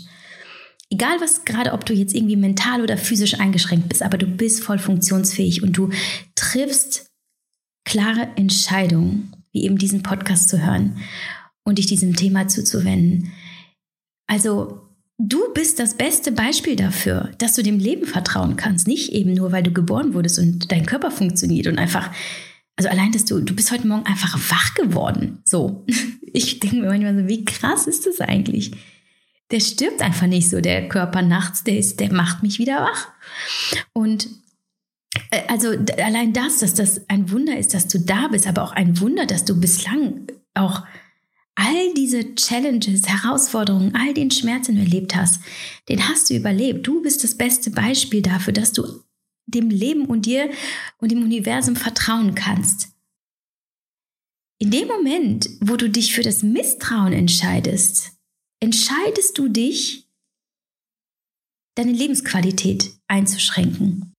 Egal 0.89 1.21
was 1.21 1.45
gerade, 1.45 1.73
ob 1.73 1.85
du 1.85 1.93
jetzt 1.93 2.15
irgendwie 2.15 2.35
mental 2.35 2.81
oder 2.81 2.97
physisch 2.97 3.39
eingeschränkt 3.39 3.89
bist, 3.89 4.01
aber 4.01 4.17
du 4.17 4.25
bist 4.25 4.63
voll 4.63 4.79
funktionsfähig 4.79 5.61
und 5.61 5.77
du 5.77 5.89
triffst 6.35 7.11
klare 7.85 8.29
Entscheidungen, 8.35 9.35
wie 9.51 9.63
eben 9.63 9.77
diesen 9.77 10.03
Podcast 10.03 10.49
zu 10.49 10.65
hören 10.65 10.97
und 11.63 11.77
dich 11.77 11.87
diesem 11.87 12.15
Thema 12.15 12.47
zuzuwenden. 12.47 13.31
Also 14.27 14.81
du 15.17 15.53
bist 15.53 15.79
das 15.79 15.95
beste 15.95 16.31
Beispiel 16.31 16.75
dafür, 16.75 17.31
dass 17.37 17.53
du 17.53 17.63
dem 17.63 17.79
Leben 17.79 18.05
vertrauen 18.05 18.55
kannst. 18.55 18.87
Nicht 18.87 19.11
eben 19.11 19.33
nur, 19.33 19.51
weil 19.51 19.63
du 19.63 19.71
geboren 19.71 20.13
wurdest 20.13 20.39
und 20.39 20.71
dein 20.71 20.85
Körper 20.85 21.11
funktioniert 21.11 21.67
und 21.67 21.77
einfach 21.77 22.11
also 22.79 22.87
allein, 22.87 23.11
dass 23.11 23.25
du, 23.25 23.41
du 23.41 23.53
bist 23.53 23.71
heute 23.71 23.85
Morgen 23.85 24.05
einfach 24.05 24.39
wach 24.49 24.73
geworden. 24.73 25.39
So. 25.45 25.85
Ich 26.31 26.59
denke 26.59 26.75
mir 26.75 26.89
manchmal 26.89 27.17
so, 27.17 27.27
wie 27.27 27.43
krass 27.43 27.87
ist 27.87 28.05
das 28.05 28.21
eigentlich? 28.21 28.73
Der 29.49 29.59
stirbt 29.59 29.99
einfach 30.03 30.27
nicht 30.27 30.47
so, 30.47 30.61
der 30.61 30.87
Körper 30.87 31.23
nachts, 31.23 31.63
der 31.63 31.75
ist, 31.75 31.99
der 31.99 32.13
macht 32.13 32.43
mich 32.43 32.59
wieder 32.59 32.81
wach. 32.81 33.07
Und 33.93 34.29
äh, 35.31 35.41
also 35.47 35.69
allein 35.97 36.31
das, 36.31 36.59
dass 36.59 36.75
das 36.75 37.09
ein 37.09 37.31
Wunder 37.31 37.57
ist, 37.57 37.73
dass 37.73 37.87
du 37.87 37.99
da 37.99 38.27
bist, 38.27 38.45
aber 38.45 38.61
auch 38.61 38.73
ein 38.73 38.99
Wunder, 38.99 39.25
dass 39.25 39.43
du 39.43 39.59
bislang 39.59 40.27
auch 40.53 40.83
all 41.55 41.93
diese 41.95 42.35
Challenges, 42.35 43.07
Herausforderungen, 43.07 43.95
all 43.95 44.13
den 44.13 44.29
Schmerz, 44.29 44.67
den 44.67 44.75
du 44.75 44.81
erlebt 44.83 45.15
hast, 45.15 45.41
den 45.89 46.07
hast 46.07 46.29
du 46.29 46.35
überlebt. 46.35 46.85
Du 46.85 47.01
bist 47.01 47.23
das 47.23 47.35
beste 47.35 47.71
Beispiel 47.71 48.21
dafür, 48.21 48.53
dass 48.53 48.71
du 48.71 48.83
dem 49.51 49.69
Leben 49.69 50.05
und 50.05 50.25
dir 50.25 50.49
und 50.99 51.11
dem 51.11 51.23
Universum 51.23 51.75
vertrauen 51.75 52.35
kannst. 52.35 52.89
In 54.61 54.71
dem 54.71 54.87
Moment, 54.87 55.49
wo 55.61 55.77
du 55.77 55.89
dich 55.89 56.13
für 56.13 56.21
das 56.21 56.43
Misstrauen 56.43 57.13
entscheidest, 57.13 58.11
entscheidest 58.59 59.37
du 59.37 59.47
dich, 59.47 60.05
deine 61.75 61.93
Lebensqualität 61.93 62.91
einzuschränken. 63.07 64.13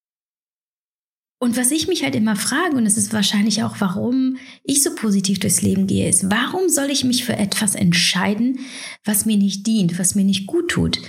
Und 1.42 1.56
was 1.56 1.70
ich 1.70 1.88
mich 1.88 2.02
halt 2.02 2.14
immer 2.14 2.36
frage, 2.36 2.76
und 2.76 2.84
es 2.84 2.98
ist 2.98 3.14
wahrscheinlich 3.14 3.62
auch, 3.62 3.76
warum 3.80 4.36
ich 4.62 4.82
so 4.82 4.94
positiv 4.94 5.38
durchs 5.38 5.62
Leben 5.62 5.86
gehe, 5.86 6.08
ist, 6.08 6.30
warum 6.30 6.68
soll 6.68 6.90
ich 6.90 7.02
mich 7.02 7.24
für 7.24 7.34
etwas 7.34 7.74
entscheiden, 7.74 8.60
was 9.04 9.24
mir 9.24 9.38
nicht 9.38 9.66
dient, 9.66 9.98
was 9.98 10.14
mir 10.14 10.24
nicht 10.24 10.46
gut 10.46 10.70
tut? 10.70 11.00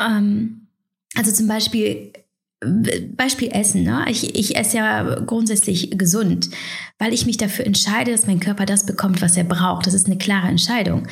Ähm, 0.00 0.66
also 1.14 1.32
zum 1.32 1.46
Beispiel 1.46 2.12
Beispiel 2.60 3.50
Essen. 3.52 3.82
Ne? 3.82 4.06
Ich, 4.08 4.34
ich 4.34 4.56
esse 4.56 4.78
ja 4.78 5.20
grundsätzlich 5.20 5.98
gesund, 5.98 6.50
weil 6.98 7.12
ich 7.12 7.26
mich 7.26 7.36
dafür 7.36 7.66
entscheide, 7.66 8.12
dass 8.12 8.26
mein 8.26 8.40
Körper 8.40 8.64
das 8.64 8.86
bekommt, 8.86 9.20
was 9.20 9.36
er 9.36 9.44
braucht. 9.44 9.86
Das 9.86 9.94
ist 9.94 10.06
eine 10.06 10.18
klare 10.18 10.48
Entscheidung. 10.48 11.06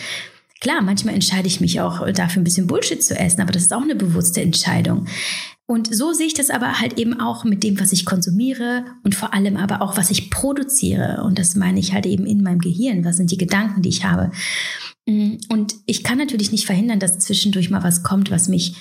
Klar, 0.61 0.81
manchmal 0.81 1.15
entscheide 1.15 1.47
ich 1.47 1.61
mich 1.61 1.81
auch 1.81 2.11
dafür, 2.13 2.41
ein 2.41 2.45
bisschen 2.45 2.67
Bullshit 2.67 3.03
zu 3.03 3.19
essen, 3.19 3.43
aber 3.43 3.53
das 3.53 3.65
ist 3.65 3.75
auch 3.75 3.83
eine 3.83 3.97
bewusste 3.97 4.41
Entscheidung. 4.41 5.07
Und 5.67 5.95
so 5.95 6.13
sehe 6.13 6.27
ich 6.27 6.35
das 6.35 6.51
aber 6.51 6.81
halt 6.81 6.99
eben 6.99 7.21
auch 7.21 7.45
mit 7.45 7.63
dem, 7.63 7.79
was 7.81 7.93
ich 7.93 8.05
konsumiere 8.05 8.85
und 9.03 9.15
vor 9.15 9.35
allem 9.35 9.57
aber 9.57 9.83
auch, 9.83 9.97
was 9.97 10.11
ich 10.11 10.31
produziere. 10.31 11.23
Und 11.25 11.39
das 11.39 11.55
meine 11.57 11.81
ich 11.81 11.93
halt 11.93 12.07
eben 12.07 12.27
in 12.27 12.43
meinem 12.43 12.61
Gehirn. 12.61 13.05
Was 13.05 13.17
sind 13.17 13.31
die 13.31 13.39
Gedanken, 13.39 13.83
die 13.83 13.89
ich 13.89 14.05
habe? 14.05 14.31
Und 15.07 15.75
ich 15.87 16.05
kann 16.05 16.19
natürlich 16.19 16.53
nicht 16.53 16.67
verhindern, 16.67 16.99
dass 16.99 17.19
zwischendurch 17.19 17.71
mal 17.71 17.83
was 17.83 18.03
kommt, 18.03 18.31
was 18.31 18.49
mich 18.49 18.77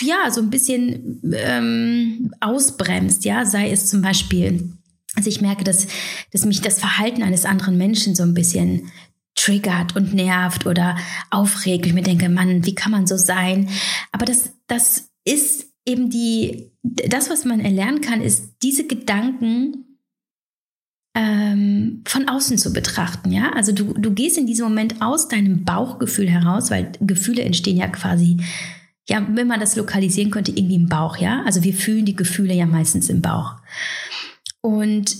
ja, 0.00 0.30
so 0.30 0.40
ein 0.40 0.50
bisschen 0.50 1.20
ähm, 1.34 2.32
ausbremst, 2.40 3.24
ja, 3.24 3.44
sei 3.44 3.70
es 3.70 3.88
zum 3.88 4.02
Beispiel, 4.02 4.72
also 5.16 5.28
ich 5.28 5.40
merke, 5.40 5.64
dass, 5.64 5.86
dass 6.32 6.44
mich 6.44 6.60
das 6.60 6.78
Verhalten 6.78 7.22
eines 7.22 7.44
anderen 7.44 7.76
Menschen 7.76 8.14
so 8.14 8.22
ein 8.22 8.34
bisschen 8.34 8.90
triggert 9.34 9.96
und 9.96 10.14
nervt 10.14 10.66
oder 10.66 10.96
aufregt. 11.30 11.86
Ich 11.86 11.92
mir 11.92 12.02
denke, 12.02 12.28
Mann, 12.28 12.64
wie 12.64 12.74
kann 12.74 12.92
man 12.92 13.06
so 13.06 13.16
sein? 13.16 13.68
Aber 14.12 14.24
das, 14.24 14.52
das 14.66 15.10
ist 15.24 15.66
eben 15.84 16.10
die, 16.10 16.72
das, 16.82 17.30
was 17.30 17.44
man 17.44 17.60
erlernen 17.60 18.00
kann, 18.00 18.20
ist 18.20 18.54
diese 18.62 18.86
Gedanken 18.86 19.98
ähm, 21.14 22.02
von 22.06 22.28
außen 22.28 22.58
zu 22.58 22.72
betrachten. 22.72 23.32
Ja, 23.32 23.50
also 23.52 23.72
du, 23.72 23.94
du 23.94 24.12
gehst 24.12 24.38
in 24.38 24.46
diesem 24.46 24.68
Moment 24.68 25.00
aus 25.00 25.28
deinem 25.28 25.64
Bauchgefühl 25.64 26.28
heraus, 26.28 26.70
weil 26.70 26.92
Gefühle 27.00 27.42
entstehen 27.42 27.76
ja 27.76 27.88
quasi 27.88 28.38
ja, 29.08 29.26
wenn 29.30 29.46
man 29.46 29.60
das 29.60 29.76
lokalisieren 29.76 30.30
könnte, 30.30 30.52
irgendwie 30.52 30.74
im 30.74 30.88
Bauch, 30.88 31.16
ja. 31.16 31.42
Also 31.44 31.62
wir 31.62 31.74
fühlen 31.74 32.04
die 32.04 32.16
Gefühle 32.16 32.54
ja 32.54 32.66
meistens 32.66 33.08
im 33.08 33.22
Bauch. 33.22 33.54
Und 34.60 35.16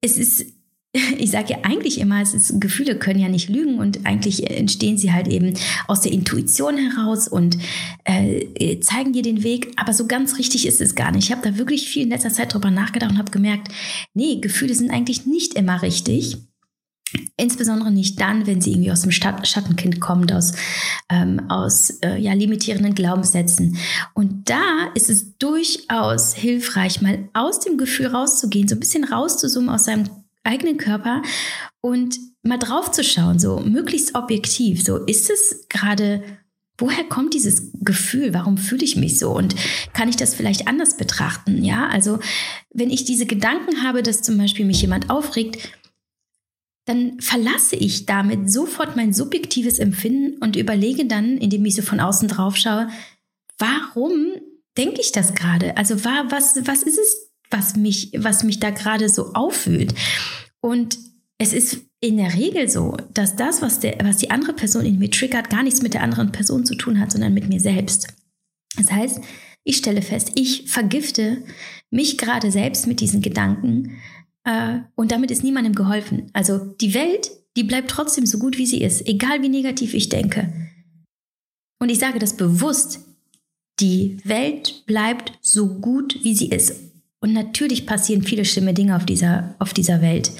es 0.00 0.16
ist, 0.16 0.46
ich 1.18 1.30
sage 1.30 1.52
ja 1.52 1.58
eigentlich 1.62 2.00
immer, 2.00 2.22
es 2.22 2.32
ist, 2.32 2.58
Gefühle 2.58 2.96
können 2.96 3.20
ja 3.20 3.28
nicht 3.28 3.50
lügen 3.50 3.78
und 3.78 4.06
eigentlich 4.06 4.50
entstehen 4.50 4.96
sie 4.96 5.12
halt 5.12 5.28
eben 5.28 5.54
aus 5.88 6.00
der 6.00 6.12
Intuition 6.12 6.78
heraus 6.78 7.28
und 7.28 7.58
äh, 8.04 8.80
zeigen 8.80 9.12
dir 9.12 9.22
den 9.22 9.42
Weg. 9.42 9.72
Aber 9.76 9.92
so 9.92 10.06
ganz 10.06 10.38
richtig 10.38 10.66
ist 10.66 10.80
es 10.80 10.94
gar 10.94 11.12
nicht. 11.12 11.24
Ich 11.24 11.32
habe 11.32 11.48
da 11.48 11.58
wirklich 11.58 11.86
viel 11.86 12.04
in 12.04 12.10
letzter 12.10 12.32
Zeit 12.32 12.54
drüber 12.54 12.70
nachgedacht 12.70 13.10
und 13.10 13.18
habe 13.18 13.30
gemerkt, 13.30 13.68
nee, 14.14 14.40
Gefühle 14.40 14.74
sind 14.74 14.90
eigentlich 14.90 15.26
nicht 15.26 15.54
immer 15.54 15.82
richtig. 15.82 16.38
Insbesondere 17.36 17.90
nicht 17.90 18.20
dann, 18.20 18.46
wenn 18.46 18.60
sie 18.60 18.72
irgendwie 18.72 18.92
aus 18.92 19.02
dem 19.02 19.10
Schattenkind 19.10 20.00
kommt, 20.00 20.32
aus, 20.32 20.52
ähm, 21.08 21.48
aus 21.48 21.90
äh, 22.02 22.18
ja, 22.18 22.32
limitierenden 22.32 22.94
Glaubenssätzen. 22.94 23.76
Und 24.14 24.48
da 24.48 24.90
ist 24.94 25.10
es 25.10 25.36
durchaus 25.38 26.34
hilfreich, 26.34 27.02
mal 27.02 27.28
aus 27.32 27.60
dem 27.60 27.78
Gefühl 27.78 28.06
rauszugehen, 28.06 28.68
so 28.68 28.76
ein 28.76 28.80
bisschen 28.80 29.04
rauszuzoomen 29.04 29.70
aus 29.70 29.84
seinem 29.84 30.08
eigenen 30.44 30.76
Körper 30.76 31.22
und 31.80 32.16
mal 32.42 32.58
drauf 32.58 32.90
zu 32.90 33.04
schauen, 33.04 33.38
so 33.38 33.60
möglichst 33.60 34.14
objektiv. 34.14 34.82
So 34.82 34.96
ist 34.96 35.30
es 35.30 35.66
gerade, 35.68 36.22
woher 36.78 37.04
kommt 37.04 37.34
dieses 37.34 37.70
Gefühl? 37.80 38.32
Warum 38.32 38.56
fühle 38.56 38.84
ich 38.84 38.96
mich 38.96 39.18
so? 39.18 39.30
Und 39.30 39.54
kann 39.92 40.08
ich 40.08 40.16
das 40.16 40.34
vielleicht 40.34 40.66
anders 40.66 40.96
betrachten? 40.96 41.62
Ja, 41.62 41.88
also 41.88 42.18
wenn 42.72 42.90
ich 42.90 43.04
diese 43.04 43.26
Gedanken 43.26 43.82
habe, 43.82 44.02
dass 44.02 44.22
zum 44.22 44.38
Beispiel 44.38 44.64
mich 44.64 44.80
jemand 44.80 45.10
aufregt, 45.10 45.58
dann 46.86 47.20
verlasse 47.20 47.76
ich 47.76 48.06
damit 48.06 48.50
sofort 48.50 48.96
mein 48.96 49.12
subjektives 49.12 49.78
Empfinden 49.78 50.38
und 50.38 50.56
überlege 50.56 51.06
dann, 51.06 51.38
indem 51.38 51.64
ich 51.64 51.74
so 51.74 51.82
von 51.82 52.00
außen 52.00 52.28
drauf 52.28 52.56
schaue, 52.56 52.88
warum 53.58 54.32
denke 54.76 55.00
ich 55.00 55.12
das 55.12 55.34
gerade? 55.34 55.76
Also 55.76 56.04
war, 56.04 56.30
was, 56.30 56.56
was 56.66 56.82
ist 56.82 56.98
es, 56.98 57.30
was 57.50 57.76
mich, 57.76 58.12
was 58.16 58.44
mich 58.44 58.60
da 58.60 58.70
gerade 58.70 59.08
so 59.08 59.32
auffühlt? 59.34 59.94
Und 60.60 60.98
es 61.38 61.52
ist 61.52 61.80
in 62.00 62.16
der 62.16 62.34
Regel 62.34 62.68
so, 62.68 62.96
dass 63.12 63.36
das, 63.36 63.62
was, 63.62 63.80
der, 63.80 63.98
was 64.02 64.16
die 64.16 64.30
andere 64.30 64.54
Person 64.54 64.84
in 64.84 64.98
mir 64.98 65.10
triggert, 65.10 65.50
gar 65.50 65.62
nichts 65.62 65.82
mit 65.82 65.94
der 65.94 66.02
anderen 66.02 66.32
Person 66.32 66.64
zu 66.64 66.74
tun 66.74 66.98
hat, 67.00 67.12
sondern 67.12 67.34
mit 67.34 67.48
mir 67.48 67.60
selbst. 67.60 68.08
Das 68.76 68.90
heißt, 68.90 69.20
ich 69.64 69.76
stelle 69.76 70.02
fest, 70.02 70.32
ich 70.34 70.70
vergifte 70.70 71.42
mich 71.90 72.16
gerade 72.16 72.50
selbst 72.50 72.86
mit 72.86 73.00
diesen 73.00 73.20
Gedanken 73.20 73.98
äh, 74.44 74.78
und 74.94 75.12
damit 75.12 75.30
ist 75.30 75.44
niemandem 75.44 75.74
geholfen. 75.74 76.30
Also 76.32 76.58
die 76.80 76.94
Welt, 76.94 77.30
die 77.56 77.64
bleibt 77.64 77.90
trotzdem 77.90 78.26
so 78.26 78.38
gut, 78.38 78.58
wie 78.58 78.66
sie 78.66 78.82
ist, 78.82 79.06
egal 79.06 79.42
wie 79.42 79.48
negativ 79.48 79.94
ich 79.94 80.08
denke. 80.08 80.52
Und 81.80 81.88
ich 81.88 81.98
sage 81.98 82.18
das 82.18 82.36
bewusst. 82.36 83.00
Die 83.80 84.18
Welt 84.24 84.84
bleibt 84.86 85.32
so 85.40 85.80
gut, 85.80 86.18
wie 86.22 86.34
sie 86.34 86.50
ist. 86.50 86.74
Und 87.20 87.32
natürlich 87.32 87.86
passieren 87.86 88.22
viele 88.22 88.44
schlimme 88.44 88.74
Dinge 88.74 88.96
auf 88.96 89.06
dieser, 89.06 89.54
auf 89.58 89.72
dieser 89.72 90.02
Welt. 90.02 90.32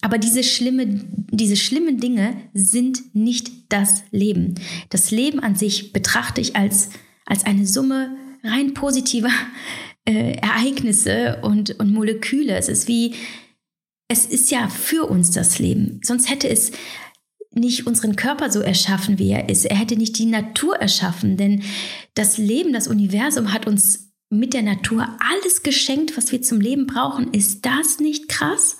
Aber 0.00 0.18
diese, 0.18 0.44
schlimme, 0.44 0.86
diese 1.30 1.56
schlimmen 1.56 1.98
Dinge 1.98 2.36
sind 2.54 3.14
nicht 3.14 3.72
das 3.72 4.02
Leben. 4.10 4.54
Das 4.90 5.10
Leben 5.10 5.40
an 5.40 5.56
sich 5.56 5.92
betrachte 5.92 6.40
ich 6.40 6.54
als, 6.54 6.90
als 7.26 7.44
eine 7.44 7.66
Summe 7.66 8.16
rein 8.44 8.74
positiver 8.74 9.30
äh, 10.08 10.38
Ereignisse 10.38 11.40
und, 11.42 11.78
und 11.78 11.92
Moleküle. 11.92 12.56
Es 12.56 12.68
ist 12.68 12.88
wie, 12.88 13.14
es 14.08 14.24
ist 14.24 14.50
ja 14.50 14.68
für 14.68 15.04
uns 15.04 15.30
das 15.30 15.58
Leben. 15.58 16.00
Sonst 16.02 16.30
hätte 16.30 16.48
es 16.48 16.72
nicht 17.52 17.86
unseren 17.86 18.16
Körper 18.16 18.50
so 18.50 18.60
erschaffen, 18.60 19.18
wie 19.18 19.30
er 19.30 19.50
ist. 19.50 19.66
Er 19.66 19.76
hätte 19.76 19.96
nicht 19.96 20.18
die 20.18 20.26
Natur 20.26 20.76
erschaffen, 20.76 21.36
denn 21.36 21.62
das 22.14 22.38
Leben, 22.38 22.72
das 22.72 22.88
Universum 22.88 23.52
hat 23.52 23.66
uns 23.66 24.10
mit 24.30 24.54
der 24.54 24.62
Natur 24.62 25.16
alles 25.18 25.62
geschenkt, 25.62 26.16
was 26.16 26.32
wir 26.32 26.40
zum 26.40 26.60
Leben 26.60 26.86
brauchen. 26.86 27.32
Ist 27.34 27.66
das 27.66 27.98
nicht 27.98 28.28
krass? 28.28 28.78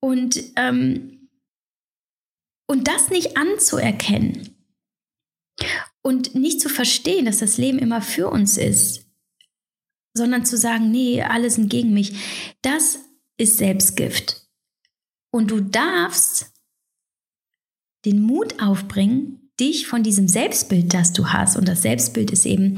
Und, 0.00 0.42
ähm, 0.56 1.28
und 2.66 2.88
das 2.88 3.10
nicht 3.10 3.36
anzuerkennen 3.36 4.54
und 6.02 6.34
nicht 6.34 6.60
zu 6.60 6.68
verstehen, 6.68 7.26
dass 7.26 7.38
das 7.38 7.58
Leben 7.58 7.78
immer 7.78 8.00
für 8.00 8.30
uns 8.30 8.56
ist, 8.56 9.07
sondern 10.18 10.44
zu 10.44 10.58
sagen, 10.58 10.90
nee, 10.90 11.22
alle 11.22 11.48
sind 11.50 11.70
gegen 11.70 11.94
mich, 11.94 12.12
das 12.60 12.98
ist 13.38 13.56
Selbstgift. 13.56 14.42
Und 15.30 15.50
du 15.50 15.60
darfst 15.60 16.52
den 18.04 18.22
Mut 18.22 18.62
aufbringen, 18.62 19.50
dich 19.58 19.86
von 19.86 20.02
diesem 20.02 20.28
Selbstbild, 20.28 20.94
das 20.94 21.12
du 21.12 21.28
hast, 21.28 21.56
und 21.56 21.66
das 21.66 21.82
Selbstbild 21.82 22.30
ist 22.30 22.46
eben, 22.46 22.76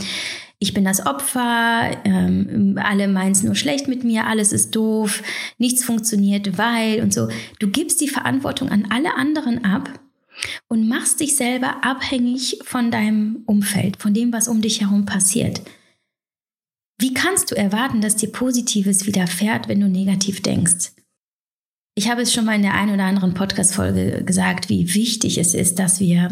ich 0.59 0.75
bin 0.75 0.85
das 0.85 1.07
Opfer, 1.07 1.91
ähm, 2.05 2.79
alle 2.83 3.09
meinen 3.09 3.33
es 3.33 3.43
nur 3.43 3.55
schlecht 3.55 3.89
mit 3.89 4.05
mir, 4.05 4.27
alles 4.27 4.53
ist 4.53 4.77
doof, 4.77 5.23
nichts 5.59 5.85
funktioniert, 5.85 6.59
weil 6.59 7.03
und 7.03 7.15
so. 7.15 7.29
Du 7.59 7.69
gibst 7.69 8.01
die 8.01 8.09
Verantwortung 8.09 8.69
an 8.69 8.87
alle 8.91 9.15
anderen 9.15 9.65
ab 9.65 9.89
und 10.69 10.87
machst 10.87 11.21
dich 11.21 11.35
selber 11.35 11.83
abhängig 11.83 12.59
von 12.65 12.91
deinem 12.91 13.43
Umfeld, 13.47 13.97
von 13.97 14.13
dem, 14.13 14.33
was 14.33 14.49
um 14.49 14.61
dich 14.61 14.83
herum 14.83 15.07
passiert. 15.07 15.63
Wie 17.01 17.15
kannst 17.15 17.51
du 17.51 17.57
erwarten, 17.57 18.03
dass 18.03 18.17
dir 18.17 18.31
Positives 18.31 19.07
widerfährt, 19.07 19.69
wenn 19.69 19.81
du 19.81 19.89
negativ 19.89 20.43
denkst? 20.43 20.93
Ich 21.95 22.11
habe 22.11 22.21
es 22.21 22.33
schon 22.33 22.45
mal 22.45 22.57
in 22.57 22.63
der 22.63 22.75
einen 22.75 22.93
oder 22.93 23.05
anderen 23.05 23.33
Podcast-Folge 23.33 24.23
gesagt, 24.25 24.69
wie 24.69 24.95
wichtig 24.95 25.39
es 25.39 25.55
ist, 25.55 25.79
dass 25.79 25.99
wir 25.99 26.29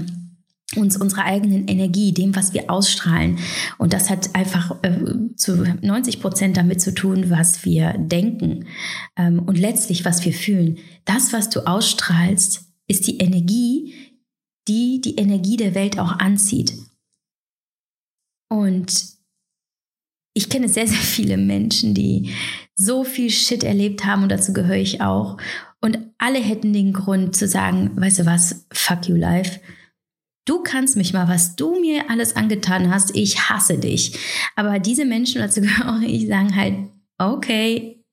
uns 0.77 0.99
unserer 0.99 1.25
eigenen 1.25 1.67
Energie, 1.69 2.13
dem, 2.13 2.37
was 2.37 2.53
wir 2.53 2.71
ausstrahlen. 2.71 3.39
Und 3.79 3.95
das 3.95 4.11
hat 4.11 4.35
einfach 4.35 4.77
äh, 4.83 5.35
zu 5.37 5.57
90 5.57 6.21
Prozent 6.21 6.59
damit 6.59 6.83
zu 6.83 6.93
tun, 6.93 7.31
was 7.31 7.65
wir 7.65 7.95
denken 7.95 8.67
ähm, 9.17 9.39
und 9.39 9.59
letztlich, 9.59 10.05
was 10.05 10.23
wir 10.27 10.35
fühlen. 10.35 10.77
Das, 11.07 11.33
was 11.33 11.49
du 11.49 11.67
ausstrahlst, 11.67 12.67
ist 12.87 13.07
die 13.07 13.19
Energie, 13.19 13.95
die 14.69 15.01
die 15.01 15.17
Energie 15.17 15.57
der 15.57 15.75
Welt 15.75 15.99
auch 15.99 16.19
anzieht. 16.19 16.75
Und 18.51 19.18
ich 20.39 20.49
kenne 20.49 20.69
sehr, 20.69 20.87
sehr 20.87 20.97
viele 20.97 21.37
Menschen, 21.37 21.95
die 21.95 22.33
so 22.77 23.03
viel 23.03 23.29
Shit 23.29 23.65
erlebt 23.65 24.05
haben 24.05 24.23
und 24.23 24.29
dazu 24.29 24.53
gehöre 24.53 24.77
ich 24.77 25.01
auch. 25.01 25.37
Und 25.81 25.99
alle 26.17 26.39
hätten 26.39 26.73
den 26.73 26.93
Grund 26.93 27.35
zu 27.35 27.49
sagen, 27.49 27.91
weißt 27.97 28.21
du 28.21 28.27
was, 28.27 28.65
fuck 28.73 29.09
you 29.09 29.17
life. 29.17 29.59
Du 30.45 30.63
kannst 30.63 30.97
mich 30.97 31.13
mal, 31.13 31.27
was 31.27 31.57
du 31.57 31.81
mir 31.81 32.09
alles 32.09 32.37
angetan 32.37 32.89
hast, 32.89 33.17
ich 33.17 33.51
hasse 33.51 33.79
dich. 33.79 34.17
Aber 34.55 34.79
diese 34.79 35.05
Menschen, 35.05 35.41
dazu 35.41 35.61
gehöre 35.61 36.03
ich, 36.03 36.29
sagen 36.29 36.55
halt, 36.55 36.75
okay, 37.19 38.05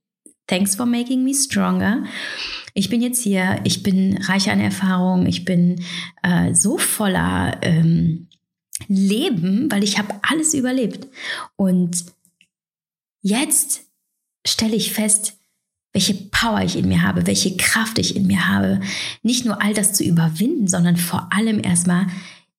thanks 0.47 0.75
for 0.75 0.87
making 0.87 1.23
me 1.23 1.33
stronger. 1.33 2.05
Ich 2.73 2.89
bin 2.89 3.03
jetzt 3.03 3.21
hier, 3.21 3.59
ich 3.65 3.83
bin 3.83 4.17
reich 4.23 4.49
an 4.49 4.59
Erfahrung, 4.59 5.27
ich 5.27 5.45
bin 5.45 5.83
äh, 6.23 6.55
so 6.55 6.79
voller 6.79 7.59
ähm, 7.61 8.29
Leben, 8.87 9.71
weil 9.71 9.83
ich 9.83 9.99
habe 9.99 10.15
alles 10.23 10.55
überlebt. 10.55 11.07
Und 11.55 12.14
Jetzt 13.27 13.81
stelle 14.45 14.75
ich 14.75 14.93
fest, 14.93 15.39
welche 15.93 16.13
Power 16.13 16.61
ich 16.61 16.75
in 16.75 16.87
mir 16.87 17.01
habe, 17.01 17.25
welche 17.25 17.57
Kraft 17.57 17.97
ich 17.97 18.15
in 18.15 18.27
mir 18.27 18.47
habe, 18.47 18.81
nicht 19.23 19.45
nur 19.45 19.63
all 19.63 19.73
das 19.73 19.93
zu 19.93 20.03
überwinden, 20.03 20.67
sondern 20.67 20.95
vor 20.95 21.33
allem 21.33 21.59
erstmal 21.59 22.05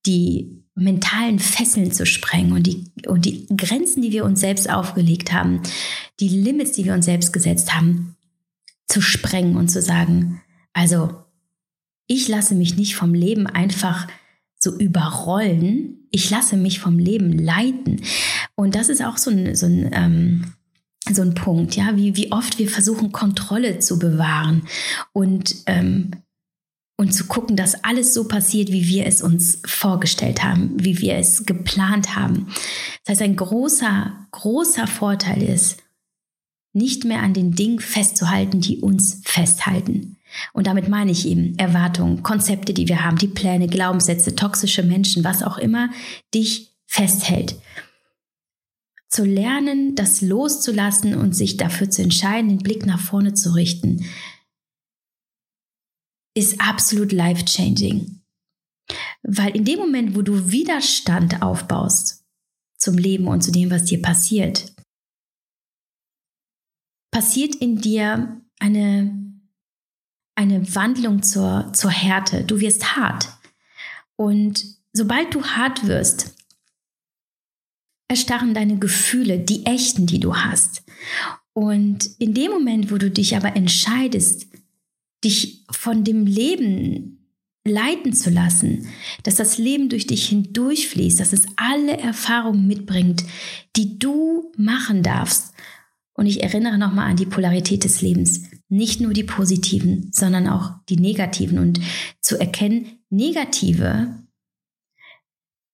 die 0.06 0.64
mentalen 0.74 1.38
Fesseln 1.38 1.92
zu 1.92 2.04
sprengen 2.04 2.50
und 2.50 2.66
die, 2.66 2.90
und 3.06 3.26
die 3.26 3.46
Grenzen, 3.56 4.02
die 4.02 4.10
wir 4.10 4.24
uns 4.24 4.40
selbst 4.40 4.68
aufgelegt 4.68 5.32
haben, 5.32 5.62
die 6.18 6.28
Limits, 6.28 6.72
die 6.72 6.84
wir 6.84 6.94
uns 6.94 7.04
selbst 7.04 7.32
gesetzt 7.32 7.72
haben, 7.72 8.16
zu 8.88 9.00
sprengen 9.00 9.56
und 9.56 9.68
zu 9.68 9.80
sagen, 9.80 10.42
also 10.72 11.14
ich 12.08 12.26
lasse 12.26 12.56
mich 12.56 12.74
nicht 12.74 12.96
vom 12.96 13.14
Leben 13.14 13.46
einfach 13.46 14.08
so 14.58 14.76
überrollen, 14.76 15.95
ich 16.10 16.30
lasse 16.30 16.56
mich 16.56 16.80
vom 16.80 16.98
Leben 16.98 17.32
leiten. 17.32 18.02
Und 18.54 18.74
das 18.74 18.88
ist 18.88 19.02
auch 19.04 19.16
so 19.16 19.30
ein, 19.30 19.54
so 19.54 19.66
ein 19.66 19.90
ähm, 19.92 20.52
so 21.14 21.22
ein 21.22 21.34
Punkt, 21.34 21.76
ja, 21.76 21.96
wie, 21.96 22.16
wie 22.16 22.32
oft 22.32 22.58
wir 22.58 22.68
versuchen, 22.68 23.12
Kontrolle 23.12 23.78
zu 23.78 23.98
bewahren 23.98 24.66
und, 25.12 25.54
ähm, 25.66 26.10
und 26.96 27.12
zu 27.12 27.26
gucken, 27.26 27.56
dass 27.56 27.84
alles 27.84 28.14
so 28.14 28.26
passiert, 28.26 28.72
wie 28.72 28.88
wir 28.88 29.06
es 29.06 29.22
uns 29.22 29.62
vorgestellt 29.66 30.42
haben, 30.42 30.72
wie 30.76 31.00
wir 31.00 31.16
es 31.16 31.46
geplant 31.46 32.16
haben. 32.16 32.48
Das 33.04 33.12
heißt, 33.12 33.22
ein 33.22 33.36
großer, 33.36 34.26
großer 34.32 34.86
Vorteil 34.86 35.42
ist, 35.42 35.76
nicht 36.72 37.04
mehr 37.04 37.22
an 37.22 37.32
den 37.32 37.52
Dingen 37.52 37.80
festzuhalten, 37.80 38.60
die 38.60 38.80
uns 38.80 39.22
festhalten. 39.24 40.15
Und 40.52 40.66
damit 40.66 40.88
meine 40.88 41.10
ich 41.10 41.26
eben 41.26 41.58
Erwartungen, 41.58 42.22
Konzepte, 42.22 42.74
die 42.74 42.88
wir 42.88 43.04
haben, 43.04 43.18
die 43.18 43.28
Pläne, 43.28 43.66
Glaubenssätze, 43.66 44.34
toxische 44.34 44.82
Menschen, 44.82 45.24
was 45.24 45.42
auch 45.42 45.58
immer 45.58 45.90
dich 46.34 46.72
festhält. 46.86 47.56
Zu 49.08 49.24
lernen, 49.24 49.94
das 49.94 50.20
loszulassen 50.20 51.14
und 51.14 51.34
sich 51.34 51.56
dafür 51.56 51.90
zu 51.90 52.02
entscheiden, 52.02 52.48
den 52.48 52.58
Blick 52.58 52.86
nach 52.86 53.00
vorne 53.00 53.34
zu 53.34 53.54
richten, 53.54 54.04
ist 56.34 56.60
absolut 56.60 57.12
life-changing. 57.12 58.20
Weil 59.22 59.56
in 59.56 59.64
dem 59.64 59.78
Moment, 59.78 60.14
wo 60.14 60.22
du 60.22 60.50
Widerstand 60.50 61.42
aufbaust 61.42 62.24
zum 62.78 62.98
Leben 62.98 63.26
und 63.26 63.42
zu 63.42 63.50
dem, 63.50 63.70
was 63.70 63.84
dir 63.84 64.02
passiert, 64.02 64.74
passiert 67.10 67.54
in 67.54 67.80
dir 67.80 68.42
eine 68.58 69.25
eine 70.36 70.74
Wandlung 70.74 71.22
zur, 71.22 71.72
zur 71.72 71.90
Härte. 71.90 72.44
Du 72.44 72.60
wirst 72.60 72.96
hart. 72.96 73.28
Und 74.14 74.64
sobald 74.92 75.34
du 75.34 75.42
hart 75.42 75.86
wirst, 75.86 76.34
erstarren 78.08 78.54
deine 78.54 78.78
Gefühle, 78.78 79.38
die 79.38 79.66
echten, 79.66 80.06
die 80.06 80.20
du 80.20 80.36
hast. 80.36 80.84
Und 81.52 82.10
in 82.18 82.34
dem 82.34 82.52
Moment, 82.52 82.92
wo 82.92 82.98
du 82.98 83.10
dich 83.10 83.34
aber 83.36 83.56
entscheidest, 83.56 84.46
dich 85.24 85.64
von 85.70 86.04
dem 86.04 86.26
Leben 86.26 87.30
leiten 87.64 88.12
zu 88.12 88.30
lassen, 88.30 88.86
dass 89.24 89.36
das 89.36 89.58
Leben 89.58 89.88
durch 89.88 90.06
dich 90.06 90.28
hindurchfließt, 90.28 91.18
dass 91.18 91.32
es 91.32 91.46
alle 91.56 91.96
Erfahrungen 91.96 92.66
mitbringt, 92.66 93.24
die 93.74 93.98
du 93.98 94.52
machen 94.56 95.02
darfst. 95.02 95.52
Und 96.12 96.26
ich 96.26 96.42
erinnere 96.42 96.78
nochmal 96.78 97.10
an 97.10 97.16
die 97.16 97.26
Polarität 97.26 97.84
des 97.84 98.02
Lebens 98.02 98.42
nicht 98.68 99.00
nur 99.00 99.12
die 99.12 99.24
positiven, 99.24 100.10
sondern 100.12 100.48
auch 100.48 100.72
die 100.88 100.96
negativen. 100.96 101.58
Und 101.58 101.80
zu 102.20 102.38
erkennen, 102.38 102.98
negative 103.10 104.26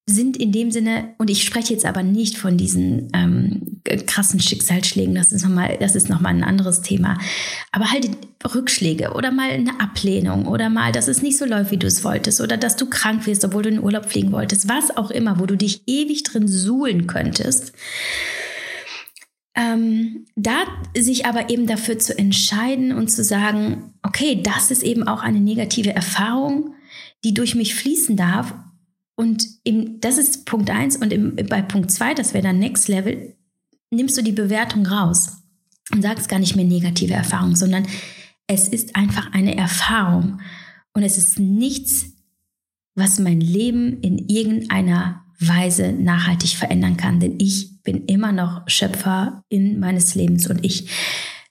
sind 0.05 0.35
in 0.35 0.51
dem 0.51 0.69
Sinne, 0.69 1.15
und 1.17 1.29
ich 1.29 1.43
spreche 1.43 1.73
jetzt 1.73 1.85
aber 1.85 2.03
nicht 2.03 2.37
von 2.37 2.57
diesen 2.57 3.09
ähm, 3.13 3.81
krassen 4.05 4.41
Schicksalsschlägen, 4.41 5.15
das 5.15 5.31
ist 5.31 5.43
nochmal, 5.43 5.77
das 5.79 5.95
ist 5.95 6.09
nochmal 6.09 6.33
ein 6.33 6.43
anderes 6.43 6.81
Thema, 6.81 7.17
aber 7.71 7.89
halt 7.89 8.09
Rückschläge 8.53 9.13
oder 9.13 9.31
mal 9.31 9.49
eine 9.49 9.79
Ablehnung 9.79 10.45
oder 10.45 10.69
mal, 10.69 10.91
dass 10.91 11.07
es 11.07 11.21
nicht 11.21 11.37
so 11.37 11.45
läuft, 11.45 11.71
wie 11.71 11.77
du 11.77 11.87
es 11.87 12.03
wolltest 12.03 12.41
oder 12.41 12.57
dass 12.57 12.75
du 12.75 12.89
krank 12.89 13.25
wirst, 13.27 13.45
obwohl 13.45 13.63
du 13.63 13.69
in 13.69 13.75
den 13.75 13.83
Urlaub 13.83 14.05
fliegen 14.05 14.33
wolltest, 14.33 14.67
was 14.67 14.95
auch 14.97 15.09
immer, 15.09 15.39
wo 15.39 15.45
du 15.45 15.55
dich 15.55 15.83
ewig 15.87 16.23
drin 16.23 16.49
suhlen 16.49 17.07
könntest 17.07 17.71
ähm, 19.55 20.25
da 20.35 20.63
sich 20.97 21.25
aber 21.25 21.49
eben 21.49 21.67
dafür 21.67 21.99
zu 21.99 22.17
entscheiden 22.17 22.91
und 22.91 23.09
zu 23.09 23.23
sagen, 23.23 23.93
okay, 24.01 24.41
das 24.41 24.71
ist 24.71 24.83
eben 24.83 25.07
auch 25.07 25.21
eine 25.21 25.39
negative 25.39 25.93
Erfahrung, 25.93 26.73
die 27.23 27.33
durch 27.33 27.55
mich 27.55 27.75
fließen 27.75 28.17
darf. 28.17 28.55
Und 29.15 29.45
im, 29.63 29.99
das 29.99 30.17
ist 30.17 30.45
Punkt 30.45 30.71
eins 30.71 30.97
Und 30.97 31.13
im, 31.13 31.35
bei 31.35 31.61
Punkt 31.61 31.91
zwei, 31.91 32.15
das 32.15 32.33
wäre 32.33 32.43
dann 32.43 32.59
Next 32.59 32.87
Level, 32.87 33.35
nimmst 33.91 34.17
du 34.17 34.23
die 34.23 34.31
Bewertung 34.31 34.87
raus 34.87 35.43
und 35.91 36.01
sagst 36.01 36.29
gar 36.29 36.39
nicht 36.39 36.55
mehr 36.55 36.65
negative 36.65 37.13
Erfahrung, 37.13 37.55
sondern 37.55 37.85
es 38.47 38.67
ist 38.67 38.95
einfach 38.95 39.33
eine 39.33 39.55
Erfahrung. 39.55 40.41
Und 40.93 41.03
es 41.03 41.17
ist 41.17 41.39
nichts, 41.39 42.07
was 42.95 43.19
mein 43.19 43.39
Leben 43.39 44.01
in 44.01 44.17
irgendeiner 44.29 45.23
Weise 45.39 45.91
nachhaltig 45.91 46.51
verändern 46.51 46.97
kann. 46.97 47.19
Denn 47.19 47.39
ich 47.39 47.72
bin 47.83 48.05
immer 48.05 48.31
noch 48.31 48.67
Schöpfer 48.67 49.43
in 49.49 49.79
meines 49.79 50.15
Lebens 50.15 50.49
und 50.49 50.63
ich 50.63 50.89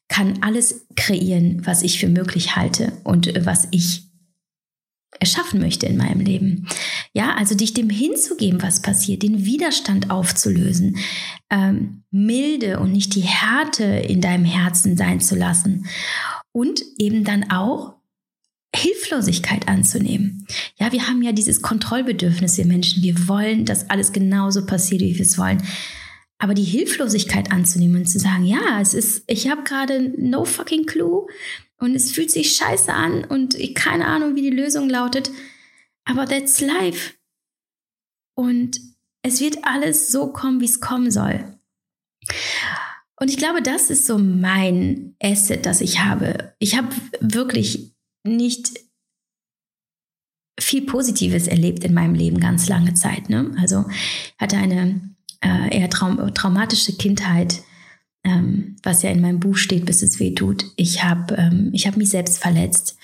kann 0.09 0.43
alles 0.43 0.87
kreieren, 0.97 1.65
was 1.65 1.83
ich 1.83 1.99
für 1.99 2.09
möglich 2.09 2.57
halte 2.57 2.93
und 3.05 3.33
was 3.47 3.69
ich 3.71 4.03
erschaffen 5.21 5.61
möchte 5.61 5.87
in 5.87 5.97
meinem 5.97 6.21
Leben. 6.21 6.67
Ja, 7.15 7.35
also 7.37 7.55
dich 7.55 7.75
dem 7.75 7.91
hinzugeben, 7.91 8.63
was 8.63 8.83
passiert, 8.83 9.23
den 9.23 9.45
Widerstand 9.45 10.11
aufzulösen, 10.11 10.97
ähm, 11.51 12.03
milde 12.11 12.81
und 12.81 12.93
nicht 12.93 13.15
die 13.15 13.21
Härte 13.21 13.85
in 13.85 14.21
deinem 14.21 14.45
Herzen 14.45 14.97
sein 14.97 15.21
zu 15.21 15.37
lassen 15.37 15.87
und 16.53 16.83
eben 16.99 17.25
dann 17.25 17.51
auch 17.51 17.95
Hilflosigkeit 18.75 19.69
anzunehmen. 19.69 20.47
Ja, 20.79 20.93
wir 20.93 21.07
haben 21.07 21.23
ja 21.23 21.33
dieses 21.33 21.61
Kontrollbedürfnis, 21.61 22.57
wir 22.57 22.67
Menschen. 22.67 23.03
Wir 23.03 23.29
wollen, 23.29 23.67
dass 23.67 23.91
alles 23.91 24.13
genauso 24.13 24.65
passiert, 24.65 25.03
wie 25.03 25.15
wir 25.15 25.27
es 25.27 25.37
wollen. 25.37 25.63
Aber 26.43 26.55
die 26.55 26.65
Hilflosigkeit 26.65 27.53
anzunehmen 27.53 28.03
und 28.03 28.09
zu 28.09 28.19
sagen, 28.19 28.45
ja, 28.45 28.81
es 28.81 28.95
ist, 28.95 29.23
ich 29.29 29.49
habe 29.49 29.63
gerade 29.63 30.13
no 30.19 30.45
fucking 30.45 30.87
clue 30.87 31.29
und 31.79 31.95
es 31.95 32.11
fühlt 32.11 32.33
sich 32.33 32.57
scheiße 32.57 32.93
an 32.93 33.23
und 33.23 33.55
ich 33.55 33.77
keine 33.77 34.09
Ahnung, 34.09 34.35
wie 34.35 34.43
die 34.43 34.51
Lösung 34.51 34.91
lautet. 34.91 35.31
Aber 36.05 36.27
that's 36.27 36.61
life. 36.61 37.15
Und 38.35 38.81
es 39.23 39.41
wird 39.41 39.59
alles 39.63 40.11
so 40.11 40.33
kommen, 40.33 40.61
wie 40.61 40.65
es 40.65 40.81
kommen 40.81 41.13
soll. 41.13 41.45
Und 43.21 43.31
ich 43.31 43.37
glaube, 43.37 43.63
das 43.63 43.89
ist 43.89 44.07
so 44.07 44.19
mein 44.19 45.15
Asset, 45.23 45.65
das 45.65 45.81
ich 45.81 46.01
habe. 46.01 46.57
Ich 46.59 46.77
habe 46.77 46.89
wirklich 47.21 47.95
nicht 48.25 48.81
viel 50.59 50.87
Positives 50.87 51.47
erlebt 51.47 51.85
in 51.85 51.95
meinem 51.95 52.17
Leben 52.17 52.41
ganz 52.41 52.69
lange 52.69 52.95
Zeit. 52.95 53.29
Ne? 53.29 53.55
Also 53.61 53.85
hatte 54.39 54.57
eine 54.57 55.13
äh, 55.43 55.77
eher 55.77 55.91
traum 55.91 56.33
traumatische 56.35 56.95
Kindheit, 56.95 57.63
ähm, 58.25 58.77
was 58.83 59.03
ja 59.03 59.11
in 59.11 59.21
meinem 59.21 59.41
Buch 59.41 59.57
steht, 59.57 59.85
bis 59.85 60.03
es 60.03 60.19
weh 60.21 60.35
tut. 60.35 60.65
Ich 60.77 61.05
habe 61.05 61.35
ähm, 61.37 61.73
hab 61.75 61.97
mich 61.97 62.11
selbst 62.11 62.39
verletzt 62.39 62.97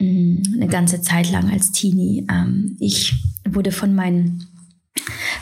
mm, 0.00 0.42
eine 0.54 0.68
ganze 0.68 1.00
Zeit 1.00 1.30
lang 1.30 1.50
als 1.50 1.72
Teenie. 1.72 2.26
Ähm, 2.30 2.76
ich 2.80 3.14
wurde 3.48 3.72
von 3.72 3.94
meinen, 3.94 4.46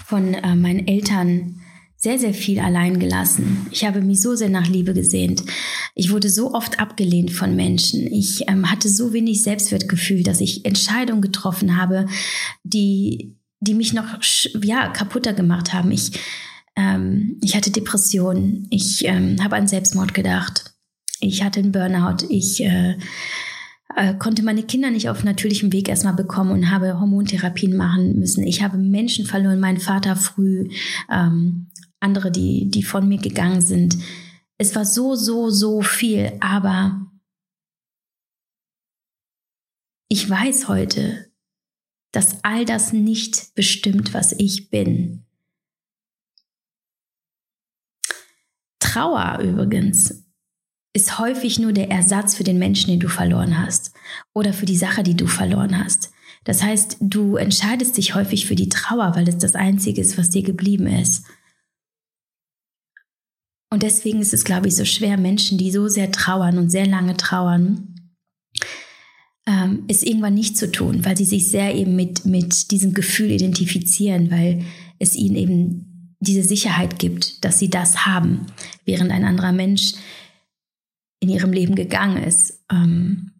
von 0.06 0.34
äh, 0.34 0.54
meinen 0.54 0.86
Eltern 0.86 1.60
sehr, 1.96 2.18
sehr 2.18 2.34
viel 2.34 2.58
allein 2.58 2.98
gelassen. 2.98 3.66
Ich 3.70 3.84
habe 3.84 4.00
mich 4.00 4.20
so 4.20 4.34
sehr 4.34 4.48
nach 4.48 4.66
Liebe 4.66 4.92
gesehnt. 4.92 5.44
Ich 5.94 6.10
wurde 6.10 6.30
so 6.30 6.52
oft 6.52 6.80
abgelehnt 6.80 7.30
von 7.30 7.54
Menschen. 7.54 8.12
Ich 8.12 8.48
ähm, 8.48 8.68
hatte 8.70 8.88
so 8.88 9.12
wenig 9.12 9.42
Selbstwertgefühl, 9.42 10.24
dass 10.24 10.40
ich 10.40 10.64
Entscheidungen 10.64 11.22
getroffen 11.22 11.76
habe, 11.76 12.06
die 12.64 13.36
die 13.62 13.74
mich 13.74 13.92
noch 13.92 14.18
ja, 14.62 14.88
kaputter 14.88 15.32
gemacht 15.32 15.72
haben. 15.72 15.92
Ich, 15.92 16.18
ähm, 16.76 17.38
ich 17.40 17.56
hatte 17.56 17.70
Depressionen, 17.70 18.66
ich 18.70 19.04
ähm, 19.04 19.42
habe 19.42 19.56
an 19.56 19.68
Selbstmord 19.68 20.14
gedacht, 20.14 20.74
ich 21.20 21.44
hatte 21.44 21.60
einen 21.60 21.70
Burnout, 21.70 22.26
ich 22.28 22.62
äh, 22.64 22.98
äh, 23.96 24.14
konnte 24.14 24.42
meine 24.42 24.64
Kinder 24.64 24.90
nicht 24.90 25.08
auf 25.08 25.22
natürlichem 25.22 25.72
Weg 25.72 25.88
erstmal 25.88 26.14
bekommen 26.14 26.50
und 26.50 26.70
habe 26.70 26.98
Hormontherapien 26.98 27.76
machen 27.76 28.18
müssen. 28.18 28.44
Ich 28.44 28.62
habe 28.62 28.78
Menschen 28.78 29.26
verloren, 29.26 29.60
meinen 29.60 29.80
Vater 29.80 30.16
früh, 30.16 30.68
ähm, 31.10 31.68
andere, 32.00 32.32
die, 32.32 32.68
die 32.68 32.82
von 32.82 33.06
mir 33.06 33.18
gegangen 33.18 33.60
sind. 33.60 33.96
Es 34.58 34.74
war 34.74 34.84
so, 34.84 35.14
so, 35.14 35.50
so 35.50 35.82
viel, 35.82 36.32
aber 36.40 37.06
ich 40.08 40.28
weiß 40.28 40.66
heute, 40.66 41.31
dass 42.12 42.44
all 42.44 42.64
das 42.64 42.92
nicht 42.92 43.54
bestimmt, 43.54 44.14
was 44.14 44.32
ich 44.32 44.70
bin. 44.70 45.24
Trauer 48.78 49.38
übrigens 49.42 50.26
ist 50.94 51.18
häufig 51.18 51.58
nur 51.58 51.72
der 51.72 51.90
Ersatz 51.90 52.34
für 52.34 52.44
den 52.44 52.58
Menschen, 52.58 52.90
den 52.90 53.00
du 53.00 53.08
verloren 53.08 53.58
hast 53.58 53.94
oder 54.34 54.52
für 54.52 54.66
die 54.66 54.76
Sache, 54.76 55.02
die 55.02 55.16
du 55.16 55.26
verloren 55.26 55.82
hast. 55.82 56.12
Das 56.44 56.62
heißt, 56.62 56.98
du 57.00 57.36
entscheidest 57.36 57.96
dich 57.96 58.14
häufig 58.14 58.46
für 58.46 58.56
die 58.56 58.68
Trauer, 58.68 59.14
weil 59.14 59.26
es 59.28 59.38
das 59.38 59.54
Einzige 59.54 60.00
ist, 60.00 60.18
was 60.18 60.28
dir 60.28 60.42
geblieben 60.42 60.86
ist. 60.86 61.24
Und 63.70 63.82
deswegen 63.82 64.20
ist 64.20 64.34
es, 64.34 64.44
glaube 64.44 64.68
ich, 64.68 64.76
so 64.76 64.84
schwer, 64.84 65.16
Menschen, 65.16 65.56
die 65.56 65.70
so 65.70 65.88
sehr 65.88 66.12
trauern 66.12 66.58
und 66.58 66.68
sehr 66.68 66.86
lange 66.86 67.16
trauern, 67.16 67.91
ähm, 69.46 69.84
es 69.88 70.02
irgendwann 70.02 70.34
nicht 70.34 70.56
zu 70.56 70.70
tun, 70.70 71.04
weil 71.04 71.16
sie 71.16 71.24
sich 71.24 71.48
sehr 71.48 71.74
eben 71.74 71.96
mit, 71.96 72.24
mit 72.24 72.70
diesem 72.70 72.94
Gefühl 72.94 73.30
identifizieren, 73.30 74.30
weil 74.30 74.64
es 74.98 75.16
ihnen 75.16 75.36
eben 75.36 76.16
diese 76.20 76.44
Sicherheit 76.44 76.98
gibt, 76.98 77.44
dass 77.44 77.58
sie 77.58 77.68
das 77.68 78.06
haben, 78.06 78.46
während 78.84 79.10
ein 79.10 79.24
anderer 79.24 79.52
Mensch 79.52 79.94
in 81.20 81.28
ihrem 81.28 81.52
Leben 81.52 81.74
gegangen 81.74 82.22
ist. 82.22 82.60
Ähm, 82.70 83.32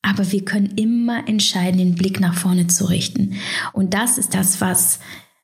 aber 0.00 0.32
wir 0.32 0.44
können 0.44 0.72
immer 0.76 1.28
entscheiden, 1.28 1.78
den 1.78 1.94
Blick 1.94 2.20
nach 2.20 2.34
vorne 2.34 2.66
zu 2.66 2.86
richten. 2.86 3.34
Und 3.72 3.94
das 3.94 4.18
ist 4.18 4.34
das, 4.34 4.60
was, 4.60 4.98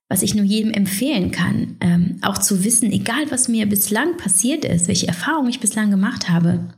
was 0.08 0.22
ich 0.22 0.34
nur 0.34 0.44
jedem 0.44 0.72
empfehlen 0.72 1.30
kann. 1.30 1.76
Ähm, 1.80 2.18
auch 2.22 2.38
zu 2.38 2.64
wissen, 2.64 2.90
egal 2.90 3.30
was 3.30 3.48
mir 3.48 3.66
bislang 3.66 4.16
passiert 4.16 4.64
ist, 4.64 4.88
welche 4.88 5.06
Erfahrungen 5.06 5.50
ich 5.50 5.60
bislang 5.60 5.90
gemacht 5.90 6.28
habe, 6.28 6.74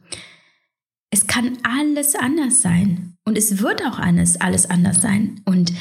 es 1.11 1.27
kann 1.27 1.59
alles 1.63 2.15
anders 2.15 2.63
sein. 2.63 3.17
Und 3.25 3.37
es 3.37 3.59
wird 3.61 3.85
auch 3.85 3.99
alles, 3.99 4.41
alles 4.41 4.69
anders 4.71 5.03
sein. 5.03 5.41
Und 5.45 5.73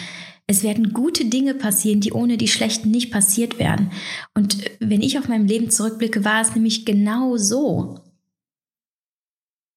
es 0.47 0.63
werden 0.63 0.93
gute 0.93 1.25
Dinge 1.25 1.53
passieren, 1.53 2.01
die 2.01 2.11
ohne 2.11 2.37
die 2.37 2.47
schlechten 2.47 2.89
nicht 2.89 3.11
passiert 3.11 3.59
wären. 3.59 3.91
Und 4.33 4.57
wenn 4.79 5.01
ich 5.01 5.17
auf 5.19 5.27
mein 5.27 5.47
Leben 5.47 5.69
zurückblicke, 5.69 6.25
war 6.25 6.41
es 6.41 6.55
nämlich 6.55 6.85
genau 6.85 7.37
so, 7.37 7.99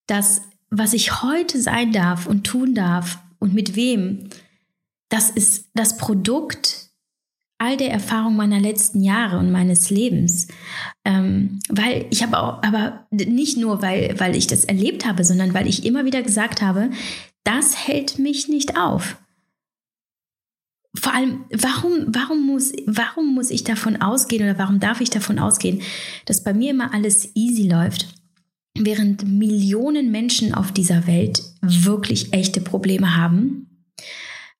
dass 0.06 0.42
was 0.70 0.94
ich 0.94 1.22
heute 1.22 1.60
sein 1.60 1.92
darf 1.92 2.26
und 2.26 2.44
tun 2.44 2.74
darf 2.74 3.18
und 3.38 3.52
mit 3.52 3.76
wem, 3.76 4.30
das 5.10 5.28
ist 5.28 5.68
das 5.74 5.98
Produkt 5.98 6.90
all 7.58 7.76
der 7.76 7.90
Erfahrung 7.90 8.34
meiner 8.34 8.58
letzten 8.58 9.02
Jahre 9.02 9.38
und 9.38 9.52
meines 9.52 9.90
Lebens. 9.90 10.48
Ähm, 11.04 11.58
weil 11.68 12.06
ich 12.10 12.22
habe 12.22 12.38
auch, 12.38 12.62
aber 12.62 13.06
nicht 13.10 13.56
nur, 13.56 13.82
weil, 13.82 14.14
weil 14.18 14.36
ich 14.36 14.46
das 14.46 14.64
erlebt 14.64 15.04
habe, 15.04 15.24
sondern 15.24 15.52
weil 15.52 15.66
ich 15.66 15.84
immer 15.84 16.04
wieder 16.04 16.22
gesagt 16.22 16.62
habe, 16.62 16.90
das 17.44 17.88
hält 17.88 18.18
mich 18.18 18.48
nicht 18.48 18.76
auf. 18.76 19.18
Vor 20.94 21.14
allem, 21.14 21.44
warum, 21.50 22.04
warum, 22.08 22.46
muss, 22.46 22.72
warum 22.86 23.34
muss 23.34 23.50
ich 23.50 23.64
davon 23.64 24.00
ausgehen 24.00 24.44
oder 24.44 24.58
warum 24.58 24.78
darf 24.78 25.00
ich 25.00 25.10
davon 25.10 25.38
ausgehen, 25.38 25.82
dass 26.26 26.44
bei 26.44 26.54
mir 26.54 26.70
immer 26.70 26.94
alles 26.94 27.34
easy 27.34 27.66
läuft? 27.66 28.06
während 28.78 29.26
Millionen 29.26 30.10
Menschen 30.10 30.54
auf 30.54 30.72
dieser 30.72 31.06
Welt 31.06 31.42
wirklich 31.60 32.32
echte 32.32 32.60
Probleme 32.60 33.16
haben. 33.16 33.86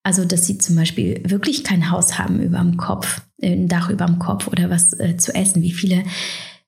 Also, 0.03 0.25
dass 0.25 0.47
sie 0.47 0.59
zum 0.59 0.77
Beispiel 0.77 1.23
wirklich 1.25 1.65
kein 1.65 1.91
Haus 1.91 2.19
haben 2.19 2.41
über 2.41 2.59
dem 2.59 2.77
Kopf, 2.77 3.23
ein 3.43 3.69
Dach 3.69 3.91
über 3.91 4.07
dem 4.07 4.19
Kopf 4.19 4.49
oder 4.49 4.71
was 4.71 4.99
äh, 4.99 5.17
zu 5.17 5.35
essen, 5.35 5.63
wie 5.63 5.73
viele 5.73 6.05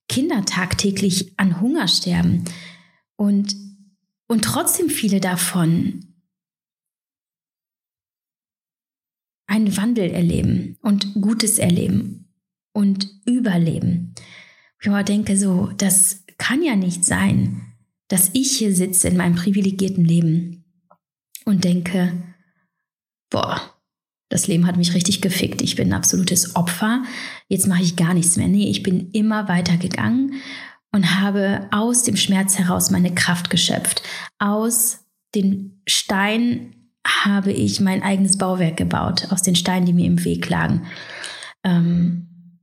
Kinder 0.09 0.45
tagtäglich 0.45 1.33
an 1.39 1.61
Hunger 1.61 1.89
sterben. 1.89 2.45
Und, 3.17 3.55
und 4.27 4.45
trotzdem 4.45 4.89
viele 4.89 5.21
davon 5.21 6.07
einen 9.47 9.77
Wandel 9.77 10.11
erleben 10.11 10.79
und 10.83 11.15
Gutes 11.15 11.59
erleben 11.59 12.29
und 12.73 13.09
überleben. 13.25 14.15
Ich 14.81 14.91
denke 15.05 15.37
so, 15.37 15.69
dass 15.77 16.25
kann 16.39 16.63
ja 16.63 16.77
nicht 16.77 17.05
sein, 17.05 17.63
dass 18.09 18.31
ich 18.35 18.59
hier 18.59 18.75
sitze 18.75 19.09
in 19.09 19.17
meinem 19.17 19.35
privilegierten 19.35 20.05
Leben 20.05 20.65
und 21.45 21.65
denke, 21.65 22.13
boah, 23.31 23.74
das 24.35 24.49
Leben 24.49 24.67
hat 24.67 24.77
mich 24.77 24.95
richtig 24.95 25.21
gefickt. 25.21 25.63
Ich 25.63 25.77
bin 25.77 25.91
ein 25.91 25.93
absolutes 25.93 26.57
Opfer. 26.57 27.05
Jetzt 27.49 27.69
mache 27.69 27.85
ich 27.85 27.95
gar 27.95 28.15
nichts 28.15 28.37
mehr. 28.37 28.49
Nee, 28.49 28.69
ich 28.69 28.83
bin 28.83 29.13
immer 29.13 29.49
weiter 29.49 29.77
gegangen 29.77 30.43
und 30.91 31.21
habe 31.21 31.69
aus 31.71 32.03
dem 32.03 32.17
Schmerz 32.17 32.59
heraus 32.59 32.91
meine 32.91 33.15
Kraft 33.15 33.49
geschöpft. 33.49 34.03
Aus 34.41 35.05
den 35.37 35.81
Steinen 35.87 36.91
habe 37.07 37.53
ich 37.53 37.81
mein 37.81 38.03
eigenes 38.03 38.37
Bauwerk 38.37 38.77
gebaut, 38.77 39.29
aus 39.31 39.43
den 39.43 39.55
Steinen, 39.55 39.87
die 39.87 39.93
mir 39.93 40.07
im 40.07 40.25
Weg 40.25 40.49
lagen. 40.49 40.87
Ähm 41.63 42.61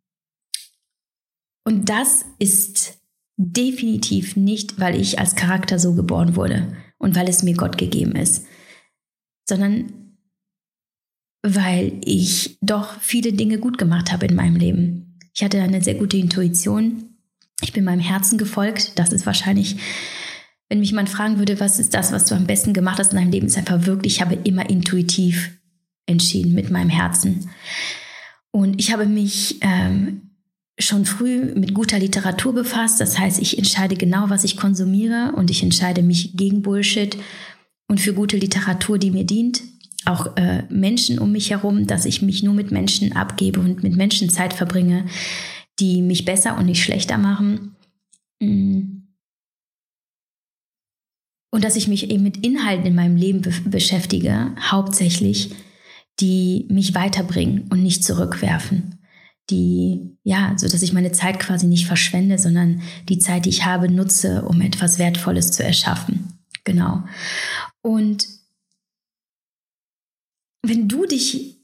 und 1.64 1.88
das 1.88 2.26
ist 2.38 3.02
Definitiv 3.44 4.36
nicht, 4.36 4.80
weil 4.80 5.00
ich 5.02 5.18
als 5.18 5.36
Charakter 5.36 5.80
so 5.80 5.96
geboren 5.96 6.36
wurde 6.36 6.78
und 7.00 7.16
weil 7.16 7.28
es 7.28 7.42
mir 7.42 7.56
Gott 7.56 7.76
gegeben 7.76 8.12
ist, 8.12 8.46
sondern 9.50 10.01
weil 11.43 11.93
ich 12.04 12.58
doch 12.62 12.99
viele 12.99 13.34
Dinge 13.34 13.58
gut 13.58 13.77
gemacht 13.77 14.12
habe 14.12 14.27
in 14.27 14.36
meinem 14.36 14.56
Leben. 14.56 15.17
Ich 15.34 15.43
hatte 15.43 15.62
eine 15.62 15.82
sehr 15.84 15.95
gute 15.95 16.17
Intuition. 16.17 17.15
Ich 17.62 17.73
bin 17.73 17.84
meinem 17.84 18.01
Herzen 18.01 18.38
gefolgt. 18.38 18.99
Das 18.99 19.12
ist 19.12 19.25
wahrscheinlich, 19.25 19.77
wenn 20.69 20.80
mich 20.80 20.89
jemand 20.89 21.10
fragen 21.10 21.39
würde, 21.39 21.60
was 21.60 21.80
ist 21.80 21.93
das, 21.93 22.12
was 22.12 22.25
du 22.25 22.36
am 22.36 22.45
besten 22.45 22.73
gemacht 22.73 22.99
hast 22.99 23.12
in 23.12 23.17
deinem 23.17 23.32
Leben, 23.32 23.47
ist 23.47 23.58
einfach 23.58 23.86
wirklich, 23.86 24.15
ich 24.15 24.21
habe 24.21 24.38
immer 24.43 24.69
intuitiv 24.69 25.58
entschieden 26.06 26.54
mit 26.54 26.69
meinem 26.69 26.89
Herzen. 26.89 27.49
Und 28.51 28.80
ich 28.80 28.91
habe 28.91 29.06
mich 29.06 29.58
ähm, 29.62 30.32
schon 30.77 31.06
früh 31.06 31.54
mit 31.56 31.73
guter 31.73 31.99
Literatur 31.99 32.54
befasst. 32.54 32.99
Das 32.99 33.17
heißt, 33.17 33.41
ich 33.41 33.58
entscheide 33.58 33.95
genau, 33.95 34.30
was 34.30 34.43
ich 34.43 34.58
konsumiere 34.58 35.34
und 35.36 35.49
ich 35.49 35.63
entscheide 35.63 36.04
mich 36.04 36.36
gegen 36.36 36.62
Bullshit 36.62 37.17
und 37.88 37.99
für 37.99 38.13
gute 38.13 38.38
Literatur, 38.38 38.97
die 38.97 39.12
mir 39.12 39.25
dient. 39.25 39.62
Auch 40.06 40.36
äh, 40.38 40.64
Menschen 40.70 41.20
um 41.20 41.32
mich 41.32 41.52
herum, 41.52 41.88
dass 41.88 42.06
ich 42.06 42.22
mich 42.22 42.44
nur 42.44 42.54
mit 42.54 42.72
Menschen 42.72 43.16
abgebe 43.16 43.60
und 43.60 43.84
mit 43.84 43.96
Menschen 43.96 44.30
Zeit 44.30 44.54
verbringe, 44.54 45.06
die 45.80 46.02
mich 46.02 46.26
besser 46.26 46.58
und 46.58 46.66
nicht 46.66 46.84
schlechter 46.84 47.18
machen. 47.18 47.76
Mm. 48.40 49.04
Und 51.54 51.64
dass 51.64 51.76
ich 51.76 51.88
mich 51.88 52.10
eben 52.10 52.24
mit 52.24 52.46
Inhalten 52.46 52.86
in 52.86 52.96
meinem 52.96 53.18
Leben 53.18 53.42
be 53.42 53.52
beschäftige, 53.66 54.56
hauptsächlich, 54.60 55.52
die 56.20 56.66
mich 56.70 56.96
weiterbringen 56.96 57.68
und 57.70 57.84
nicht 57.84 58.04
zurückwerfen 58.04 59.02
die, 59.52 60.18
ja, 60.24 60.54
so 60.58 60.68
dass 60.68 60.82
ich 60.82 60.94
meine 60.94 61.12
Zeit 61.12 61.40
quasi 61.40 61.68
nicht 61.68 61.86
verschwende, 61.86 62.38
sondern 62.38 62.82
die 63.10 63.20
Zeit, 63.20 63.46
die 63.46 63.50
ich 63.50 63.66
habe, 63.66 63.90
nutze, 63.90 64.44
um 64.44 64.62
etwas 64.62 64.98
Wertvolles 64.98 65.52
zu 65.52 65.64
erschaffen. 65.64 66.40
Genau. 66.64 67.04
Und 67.82 68.28
wenn 70.63 70.88
du 70.88 71.06
dich 71.06 71.58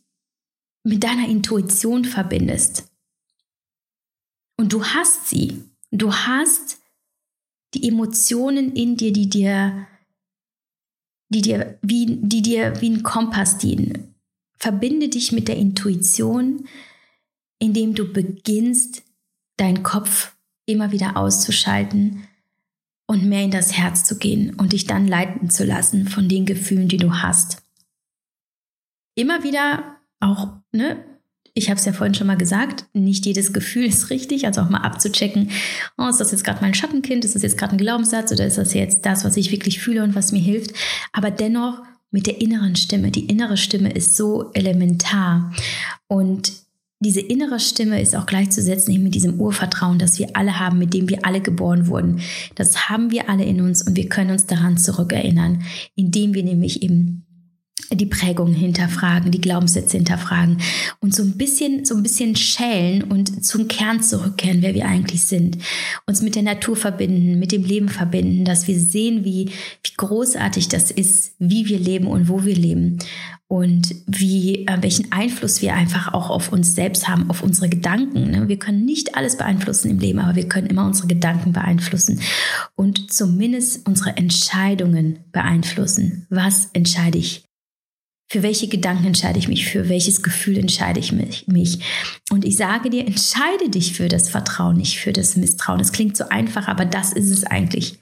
mit 0.84 1.04
deiner 1.04 1.28
Intuition 1.28 2.06
verbindest 2.06 2.90
und 4.58 4.74
du 4.74 4.84
hast 4.84 5.28
sie, 5.30 5.64
du 5.92 6.14
hast 6.14 6.80
die 7.74 7.88
Emotionen 7.88 8.74
in 8.74 8.98
dir, 8.98 9.12
die 9.12 9.30
dir, 9.30 9.88
die 11.30 11.42
dir 11.42 11.78
wie, 11.82 12.06
die 12.22 12.42
dir 12.42 12.82
wie 12.82 12.90
ein 12.90 13.04
Kompass 13.04 13.58
dienen. 13.58 14.16
Verbinde 14.58 15.10
dich 15.10 15.32
mit 15.32 15.48
der 15.48 15.58
Intuition, 15.58 16.68
indem 17.60 17.94
du 17.94 18.12
beginnst, 18.12 19.04
deinen 19.58 19.84
Kopf 19.84 20.36
immer 20.66 20.92
wieder 20.92 21.18
auszuschalten 21.18 22.24
und 23.08 23.26
mehr 23.26 23.44
in 23.44 23.52
das 23.52 23.74
Herz 23.74 24.04
zu 24.04 24.18
gehen 24.18 24.56
und 24.56 24.74
dich 24.74 24.86
dann 24.86 25.08
leiten 25.08 25.50
zu 25.50 25.66
lassen 25.66 26.08
von 26.08 26.28
den 26.28 26.46
Gefühlen, 26.46 26.88
die 26.88 26.98
du 26.98 27.14
hast. 27.14 27.67
Immer 29.18 29.44
wieder 29.44 29.98
auch, 30.20 30.50
ne, 30.72 31.04
ich 31.56 31.72
habe 31.72 31.80
es 31.80 31.86
ja 31.86 31.92
vorhin 31.92 32.14
schon 32.14 32.28
mal 32.28 32.38
gesagt, 32.38 32.86
nicht 32.94 33.26
jedes 33.26 33.52
Gefühl 33.52 33.86
ist 33.86 34.12
richtig, 34.12 34.46
also 34.46 34.62
auch 34.62 34.70
mal 34.70 34.82
abzuchecken, 34.82 35.50
oh, 35.98 36.08
ist 36.08 36.20
das 36.20 36.32
jetzt 36.32 36.44
gerade 36.44 36.62
mein 36.62 36.76
Schattenkind, 36.76 37.26
ist 37.26 37.34
das 37.34 37.42
jetzt 37.42 37.58
gerade 37.58 37.72
ein 37.72 37.80
Glaubenssatz 37.80 38.32
oder 38.32 38.46
ist 38.46 38.60
das 38.60 38.76
jetzt 38.76 39.08
das, 39.08 39.26
was 39.26 39.36
ich 39.36 39.52
wirklich 39.52 39.80
fühle 39.80 40.04
und 40.04 40.14
was 40.14 40.32
mir 40.32 40.40
hilft, 40.40 40.72
aber 41.14 41.32
dennoch 41.32 41.82
mit 42.12 42.28
der 42.28 42.40
inneren 42.42 42.76
Stimme. 42.76 43.10
Die 43.10 43.26
innere 43.26 43.58
Stimme 43.58 43.92
ist 43.92 44.16
so 44.16 44.52
elementar 44.54 45.52
und 46.06 46.54
diese 47.00 47.22
innere 47.22 47.60
Stimme 47.60 48.00
ist 48.00 48.16
auch 48.16 48.28
gleichzusetzen 48.28 48.94
eben 48.94 49.04
mit 49.04 49.16
diesem 49.16 49.40
Urvertrauen, 49.40 49.98
das 49.98 50.20
wir 50.20 50.36
alle 50.36 50.60
haben, 50.60 50.78
mit 50.78 50.94
dem 50.94 51.10
wir 51.10 51.26
alle 51.26 51.42
geboren 51.42 51.88
wurden. 51.88 52.22
Das 52.54 52.88
haben 52.90 53.10
wir 53.10 53.32
alle 53.32 53.46
in 53.46 53.62
uns 53.62 53.82
und 53.82 53.96
wir 53.96 54.10
können 54.10 54.30
uns 54.30 54.46
daran 54.46 54.78
zurückerinnern, 54.78 55.64
indem 55.96 56.36
wir 56.36 56.44
nämlich 56.44 56.84
eben 56.84 57.27
die 57.92 58.06
Prägungen 58.06 58.54
hinterfragen, 58.54 59.32
die 59.32 59.42
Glaubenssätze 59.42 59.98
hinterfragen 59.98 60.58
und 61.00 61.16
so 61.16 61.24
ein 61.24 61.38
bisschen, 61.38 61.86
so 61.86 61.96
ein 61.96 62.04
bisschen 62.04 62.36
schälen 62.36 63.04
und 63.04 63.46
zum 63.46 63.68
Kern 63.68 64.02
zurückkehren, 64.02 64.62
wer 64.62 64.74
wir 64.74 64.86
eigentlich 64.86 65.24
sind. 65.26 65.58
Uns 66.06 66.22
mit 66.22 66.36
der 66.36 66.44
Natur 66.44 66.76
verbinden, 66.76 67.40
mit 67.40 67.52
dem 67.52 67.64
Leben 67.64 67.90
verbinden, 67.90 68.46
dass 68.46 68.68
wir 68.68 68.80
sehen, 68.80 69.24
wie, 69.24 69.50
wie 69.84 69.94
großartig 69.96 70.68
das 70.68 70.92
ist, 70.92 71.34
wie 71.40 71.68
wir 71.68 71.80
leben 71.80 72.08
und 72.08 72.30
wo 72.30 72.44
wir 72.44 72.56
leben 72.56 73.00
und 73.48 73.96
wie, 74.06 74.68
äh, 74.68 74.78
welchen 74.82 75.12
Einfluss 75.12 75.62
wir 75.62 75.74
einfach 75.74 76.14
auch 76.14 76.30
auf 76.30 76.52
uns 76.52 76.76
selbst 76.76 77.08
haben, 77.08 77.30
auf 77.30 77.44
unsere 77.44 77.70
Gedanken. 77.70 78.32
Ne? 78.32 78.50
Wir 78.50 78.60
können 78.60 78.84
nicht 78.84 79.16
alles 79.16 79.38
beeinflussen 79.38 79.90
im 79.90 80.00
Leben, 80.00 80.20
aber 80.20 80.36
wir 80.36 80.50
können 80.50 80.68
immer 80.68 80.86
unsere 80.86 81.08
Gedanken 81.08 81.54
beeinflussen 81.54 82.20
und 82.76 83.12
zumindest 83.12 83.88
unsere 83.88 84.18
Entscheidungen 84.18 85.20
beeinflussen. 85.32 86.28
Was 86.30 86.70
entscheide 86.74 87.18
ich? 87.18 87.47
Für 88.30 88.44
welche 88.44 88.68
Gedanken 88.68 89.06
entscheide 89.06 89.40
ich 89.40 89.48
mich? 89.48 89.66
Für 89.66 89.88
welches 89.88 90.22
Gefühl 90.22 90.58
entscheide 90.58 91.00
ich 91.00 91.14
mich? 91.14 91.80
Und 92.30 92.44
ich 92.44 92.58
sage 92.58 92.90
dir, 92.90 93.08
entscheide 93.08 93.70
dich 93.70 93.94
für 93.94 94.10
das 94.10 94.30
Vertrauen, 94.30 94.78
nicht 94.78 95.00
für 95.00 95.14
das 95.14 95.38
Misstrauen. 95.38 95.80
Es 95.80 95.94
klingt 95.94 96.18
so 96.18 96.28
einfach, 96.28 96.68
aber 96.68 96.86
das 96.86 97.14
ist 97.14 97.30
es 97.30 97.46
eigentlich. 97.46 98.00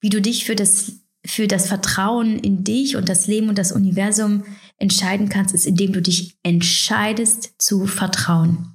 Wie 0.00 0.08
du 0.08 0.20
dich 0.20 0.44
für 0.44 0.56
das 0.56 1.00
für 1.26 1.48
das 1.48 1.66
Vertrauen 1.66 2.38
in 2.38 2.64
dich 2.64 2.96
und 2.96 3.08
das 3.08 3.26
Leben 3.26 3.48
und 3.48 3.58
das 3.58 3.72
Universum 3.72 4.44
entscheiden 4.78 5.28
kannst, 5.28 5.54
ist, 5.54 5.66
indem 5.66 5.92
du 5.92 6.00
dich 6.00 6.38
entscheidest 6.42 7.54
zu 7.58 7.86
vertrauen. 7.86 8.74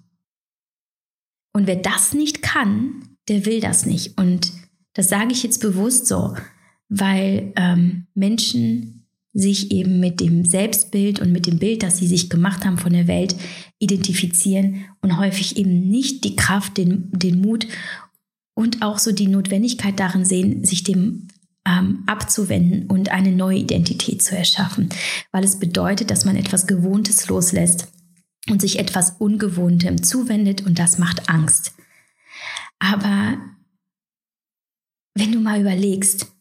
Und 1.54 1.68
wer 1.68 1.78
das 1.78 2.14
nicht 2.14 2.42
kann, 2.42 3.18
der 3.28 3.46
will 3.46 3.62
das 3.62 3.86
nicht. 3.86 4.18
Und 4.18 4.52
das 4.94 5.10
sage 5.10 5.32
ich 5.32 5.44
jetzt 5.44 5.60
bewusst 5.60 6.08
so, 6.08 6.36
weil 6.90 7.54
ähm, 7.56 8.08
Menschen 8.14 9.01
sich 9.34 9.72
eben 9.72 10.00
mit 10.00 10.20
dem 10.20 10.46
Selbstbild 10.46 11.20
und 11.20 11.32
mit 11.32 11.48
dem 11.48 11.58
Bild, 11.58 11.84
das 11.84 11.98
sie 11.98 12.08
sich 12.08 12.30
gemacht 12.30 12.66
haben 12.66 12.78
von 12.78 12.92
der 12.92 13.08
Welt, 13.08 13.36
identifizieren 13.80 14.86
und 15.02 15.18
häufig 15.18 15.58
eben 15.58 15.90
nicht 15.90 16.24
die 16.24 16.36
Kraft, 16.36 16.78
den, 16.78 17.10
den 17.12 17.40
Mut 17.40 17.68
und 18.54 18.82
auch 18.82 19.00
so 19.00 19.12
die 19.12 19.28
Notwendigkeit 19.28 20.00
darin 20.00 20.26
sehen, 20.26 20.66
sich 20.66 20.84
dem 20.84 21.28
ähm, 21.66 22.04
abzuwenden 22.08 22.88
und 22.88 23.12
eine 23.12 23.32
neue 23.32 23.60
Identität 23.60 24.22
zu 24.22 24.36
erschaffen, 24.36 24.90
weil 25.32 25.44
es 25.44 25.60
bedeutet, 25.60 26.12
dass 26.12 26.26
man 26.26 26.36
etwas 26.36 26.68
Gewohntes 26.68 27.28
loslässt 27.28 27.88
und 28.50 28.62
sich 28.62 28.80
etwas 28.80 29.16
Ungewohntem 29.20 30.04
zuwendet 30.04 30.66
und 30.66 30.80
das 30.80 30.98
macht 30.98 31.30
Angst. 31.30 31.74
Aber 32.80 33.38
wenn 35.14 35.32
du 35.32 35.40
mal 35.40 35.62
überlegst, 35.62 36.32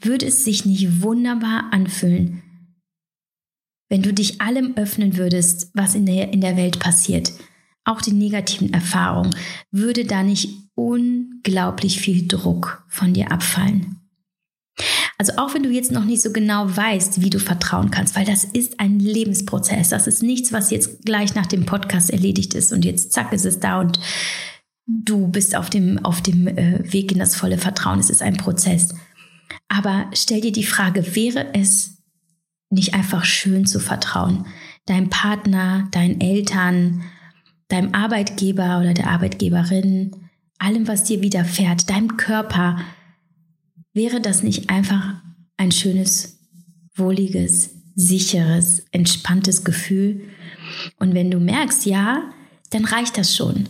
würde 0.00 0.26
es 0.26 0.44
sich 0.44 0.64
nicht 0.64 1.02
wunderbar 1.02 1.72
anfühlen, 1.72 2.42
wenn 3.88 4.02
du 4.02 4.12
dich 4.12 4.40
allem 4.40 4.76
öffnen 4.76 5.16
würdest, 5.16 5.70
was 5.74 5.94
in 5.94 6.06
der, 6.06 6.32
in 6.32 6.40
der 6.40 6.56
Welt 6.56 6.78
passiert, 6.78 7.32
auch 7.84 8.02
die 8.02 8.12
negativen 8.12 8.72
Erfahrungen, 8.72 9.34
würde 9.70 10.04
da 10.04 10.22
nicht 10.22 10.50
unglaublich 10.74 12.00
viel 12.00 12.28
Druck 12.28 12.84
von 12.88 13.14
dir 13.14 13.32
abfallen. 13.32 13.96
Also 15.16 15.32
auch 15.36 15.54
wenn 15.54 15.64
du 15.64 15.70
jetzt 15.70 15.90
noch 15.90 16.04
nicht 16.04 16.22
so 16.22 16.32
genau 16.32 16.64
weißt, 16.76 17.20
wie 17.20 17.30
du 17.30 17.40
vertrauen 17.40 17.90
kannst, 17.90 18.14
weil 18.14 18.24
das 18.24 18.44
ist 18.44 18.78
ein 18.78 19.00
Lebensprozess. 19.00 19.88
Das 19.88 20.06
ist 20.06 20.22
nichts, 20.22 20.52
was 20.52 20.70
jetzt 20.70 21.04
gleich 21.04 21.34
nach 21.34 21.46
dem 21.46 21.66
Podcast 21.66 22.10
erledigt 22.10 22.54
ist 22.54 22.72
und 22.72 22.84
jetzt 22.84 23.12
zack 23.12 23.32
ist 23.32 23.44
es 23.44 23.58
da 23.58 23.80
und 23.80 23.98
du 24.86 25.26
bist 25.26 25.56
auf 25.56 25.70
dem, 25.70 25.98
auf 26.04 26.22
dem 26.22 26.46
äh, 26.46 26.92
Weg 26.92 27.10
in 27.10 27.18
das 27.18 27.34
volle 27.34 27.58
Vertrauen. 27.58 27.98
Es 27.98 28.10
ist 28.10 28.22
ein 28.22 28.36
Prozess. 28.36 28.94
Aber 29.68 30.10
stell 30.12 30.40
dir 30.40 30.52
die 30.52 30.64
Frage, 30.64 31.14
wäre 31.14 31.54
es 31.54 31.98
nicht 32.70 32.94
einfach 32.94 33.24
schön 33.24 33.66
zu 33.66 33.80
vertrauen? 33.80 34.46
Deinem 34.86 35.10
Partner, 35.10 35.88
deinen 35.90 36.20
Eltern, 36.20 37.02
deinem 37.68 37.94
Arbeitgeber 37.94 38.80
oder 38.80 38.94
der 38.94 39.08
Arbeitgeberin, 39.08 40.16
allem, 40.58 40.88
was 40.88 41.04
dir 41.04 41.20
widerfährt, 41.20 41.90
deinem 41.90 42.16
Körper, 42.16 42.78
Wäre 43.98 44.20
das 44.20 44.44
nicht 44.44 44.70
einfach 44.70 45.16
ein 45.56 45.72
schönes, 45.72 46.38
wohliges, 46.94 47.70
sicheres, 47.96 48.84
entspanntes 48.92 49.64
Gefühl? 49.64 50.20
Und 51.00 51.14
wenn 51.14 51.32
du 51.32 51.40
merkst, 51.40 51.84
ja, 51.84 52.30
dann 52.70 52.84
reicht 52.84 53.18
das 53.18 53.34
schon. 53.34 53.68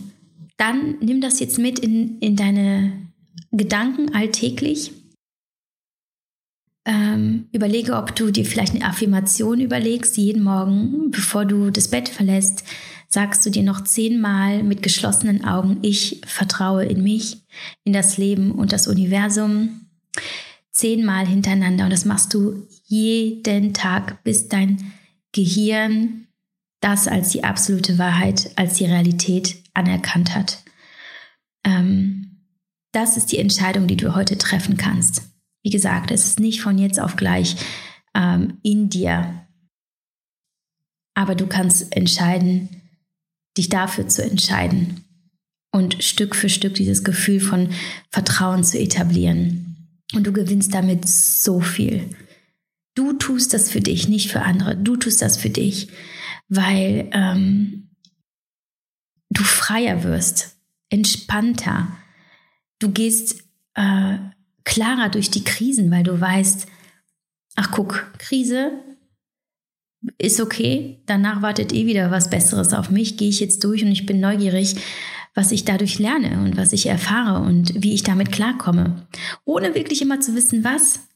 Dann 0.57 0.99
nimm 1.01 1.19
das 1.19 1.39
jetzt 1.39 1.57
mit 1.57 1.79
in, 1.79 2.19
in 2.19 2.35
deine 2.35 2.91
Gedanken 3.51 4.13
alltäglich. 4.13 4.91
Ähm, 6.89 7.49
überlege, 7.51 7.95
ob 7.95 8.15
du 8.15 8.31
dir 8.31 8.45
vielleicht 8.45 8.73
eine 8.73 8.85
Affirmation 8.85 9.59
überlegst, 9.59 10.17
jeden 10.17 10.41
Morgen, 10.41 11.11
bevor 11.11 11.45
du 11.45 11.69
das 11.69 11.89
Bett 11.89 12.09
verlässt, 12.09 12.63
sagst 13.07 13.45
du 13.45 13.51
dir 13.51 13.61
noch 13.61 13.83
zehnmal 13.83 14.63
mit 14.63 14.81
geschlossenen 14.81 15.45
Augen, 15.45 15.77
ich 15.83 16.19
vertraue 16.25 16.85
in 16.85 17.03
mich, 17.03 17.43
in 17.83 17.93
das 17.93 18.17
Leben 18.17 18.51
und 18.51 18.71
das 18.71 18.87
Universum 18.87 19.81
zehnmal 20.71 21.27
hintereinander 21.27 21.83
und 21.83 21.93
das 21.93 22.05
machst 22.05 22.33
du 22.33 22.65
jeden 22.85 23.75
Tag, 23.75 24.23
bis 24.23 24.47
dein 24.47 24.91
Gehirn 25.31 26.25
das 26.81 27.07
als 27.07 27.29
die 27.29 27.43
absolute 27.43 27.99
Wahrheit, 27.99 28.49
als 28.55 28.75
die 28.75 28.85
Realität 28.85 29.57
anerkannt 29.75 30.33
hat. 30.33 30.63
Ähm, 31.63 32.45
das 32.93 33.15
ist 33.15 33.27
die 33.31 33.37
Entscheidung, 33.37 33.85
die 33.85 33.97
du 33.97 34.15
heute 34.15 34.39
treffen 34.39 34.75
kannst. 34.75 35.29
Wie 35.69 35.71
gesagt, 35.71 36.09
es 36.09 36.25
ist 36.25 36.39
nicht 36.39 36.61
von 36.63 36.79
jetzt 36.79 36.99
auf 36.99 37.15
gleich 37.15 37.55
ähm, 38.15 38.57
in 38.63 38.89
dir, 38.89 39.45
aber 41.13 41.35
du 41.35 41.45
kannst 41.45 41.95
entscheiden, 41.95 42.69
dich 43.55 43.69
dafür 43.69 44.07
zu 44.07 44.23
entscheiden 44.23 45.05
und 45.71 46.03
Stück 46.03 46.35
für 46.35 46.49
Stück 46.49 46.73
dieses 46.73 47.03
Gefühl 47.03 47.39
von 47.39 47.69
Vertrauen 48.09 48.63
zu 48.63 48.79
etablieren. 48.79 49.93
Und 50.15 50.25
du 50.25 50.33
gewinnst 50.33 50.73
damit 50.73 51.07
so 51.07 51.59
viel. 51.61 52.09
Du 52.95 53.13
tust 53.13 53.53
das 53.53 53.69
für 53.69 53.81
dich, 53.81 54.09
nicht 54.09 54.31
für 54.31 54.41
andere. 54.41 54.75
Du 54.75 54.97
tust 54.97 55.21
das 55.21 55.37
für 55.37 55.51
dich, 55.51 55.89
weil 56.47 57.11
ähm, 57.13 57.91
du 59.29 59.43
freier 59.43 60.03
wirst, 60.03 60.57
entspannter. 60.89 61.95
Du 62.79 62.89
gehst 62.89 63.43
äh, 63.75 64.17
klarer 64.63 65.09
durch 65.09 65.29
die 65.29 65.43
Krisen, 65.43 65.91
weil 65.91 66.03
du 66.03 66.19
weißt, 66.19 66.67
ach 67.55 67.71
guck, 67.71 68.11
Krise 68.17 68.71
ist 70.17 70.39
okay, 70.39 71.01
danach 71.05 71.41
wartet 71.41 71.73
eh 71.73 71.85
wieder 71.85 72.11
was 72.11 72.29
Besseres 72.29 72.73
auf 72.73 72.89
mich, 72.89 73.17
gehe 73.17 73.29
ich 73.29 73.39
jetzt 73.39 73.63
durch 73.63 73.83
und 73.83 73.91
ich 73.91 74.05
bin 74.05 74.19
neugierig, 74.19 74.75
was 75.35 75.51
ich 75.51 75.65
dadurch 75.65 75.99
lerne 75.99 76.41
und 76.41 76.57
was 76.57 76.73
ich 76.73 76.85
erfahre 76.85 77.41
und 77.41 77.83
wie 77.83 77.93
ich 77.93 78.03
damit 78.03 78.31
klarkomme. 78.31 79.07
Ohne 79.45 79.75
wirklich 79.75 80.01
immer 80.01 80.19
zu 80.19 80.35
wissen, 80.35 80.63
was 80.63 81.07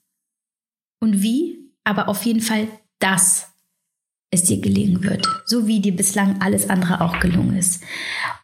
und 0.99 1.21
wie, 1.21 1.71
aber 1.83 2.07
auf 2.09 2.23
jeden 2.23 2.41
Fall, 2.41 2.67
dass 2.99 3.49
es 4.31 4.43
dir 4.43 4.59
gelingen 4.59 5.03
wird. 5.03 5.27
So 5.45 5.67
wie 5.67 5.79
dir 5.79 5.95
bislang 5.95 6.41
alles 6.41 6.69
andere 6.69 7.01
auch 7.01 7.19
gelungen 7.19 7.57
ist. 7.57 7.83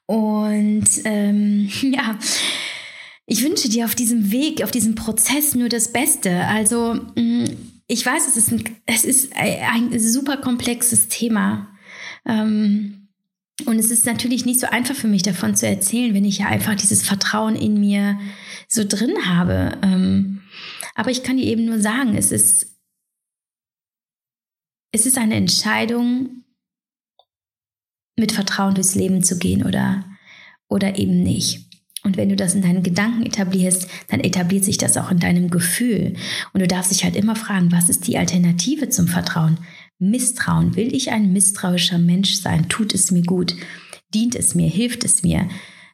Und 0.06 0.88
ähm, 1.04 1.70
ja, 1.82 2.18
ich 3.30 3.44
wünsche 3.44 3.70
dir 3.70 3.86
auf 3.86 3.94
diesem 3.94 4.32
Weg, 4.32 4.63
auf 4.63 4.72
diesem 4.72 4.96
Prozess 4.96 5.54
nur 5.54 5.70
das 5.70 5.94
Beste. 5.94 6.46
Also, 6.48 6.96
mm, 6.96 7.46
ich 7.86 8.04
weiß, 8.04 8.28
es 8.28 8.38
ist 8.38 8.52
ein, 8.52 8.63
es 8.88 9.06
ist 9.06 9.34
ein 9.36 10.00
super 10.00 10.38
komplexes 10.38 11.10
Thema. 11.10 11.70
Ähm, 12.26 13.08
und 13.65 13.78
es 13.78 13.92
ist 13.92 14.08
natürlich 14.08 14.46
nicht 14.46 14.60
so 14.60 14.68
einfach 14.68 14.96
für 14.96 15.08
mich 15.08 15.22
davon 15.22 15.56
zu 15.56 15.68
erzählen, 15.68 16.15
wenn 16.15 16.26
ich 16.26 16.39
ja 16.39 16.48
einfach 16.48 16.74
dieses 16.74 17.06
Vertrauen 17.06 17.56
in 17.56 17.80
mir 17.80 18.20
so 18.68 18.84
drin 18.84 19.13
habe. 19.26 19.78
Ähm, 19.84 20.42
aber 20.96 21.12
ich 21.12 21.22
kann 21.22 21.38
dir 21.38 21.46
eben 21.46 21.65
nur 21.65 21.80
sagen, 21.80 22.15
es 22.18 22.32
ist, 22.32 22.80
es 24.92 25.06
ist 25.06 25.20
eine 25.20 25.36
Entscheidung, 25.36 26.46
mit 28.18 28.32
Vertrauen 28.32 28.74
durchs 28.74 28.96
Leben 28.96 29.24
zu 29.24 29.38
gehen 29.38 29.63
oder, 29.63 30.04
oder 30.68 30.98
eben 30.98 31.22
nicht. 31.22 31.69
Und 32.04 32.18
wenn 32.18 32.30
du 32.30 32.36
das 32.36 32.56
in 32.56 32.62
deinen 32.62 32.84
Gedanken 32.84 33.26
etablierst, 33.26 33.88
dann 34.08 34.22
etabliert 34.22 34.64
sich 34.64 34.78
das 34.78 34.96
auch 34.98 35.12
in 35.12 35.20
deinem 35.20 35.50
Gefühl. 35.50 36.14
Und 36.54 36.62
du 36.62 36.68
darfst 36.68 36.92
dich 36.92 37.04
halt 37.04 37.16
immer 37.16 37.36
fragen, 37.36 37.72
was 37.72 37.90
ist 37.90 38.08
die 38.08 38.18
Alternative 38.18 38.90
zum 38.90 39.08
Vertrauen? 39.08 39.58
Misstrauen. 40.00 40.76
Will 40.76 40.96
ich 40.96 41.12
ein 41.12 41.34
misstrauischer 41.34 41.98
Mensch 41.98 42.36
sein? 42.36 42.70
Tut 42.70 42.94
es 42.94 43.12
mir 43.12 43.24
gut? 43.24 43.56
Dient 44.14 44.36
es 44.36 44.56
mir? 44.56 44.70
Hilft 44.70 45.04
es 45.04 45.24
mir? 45.24 45.50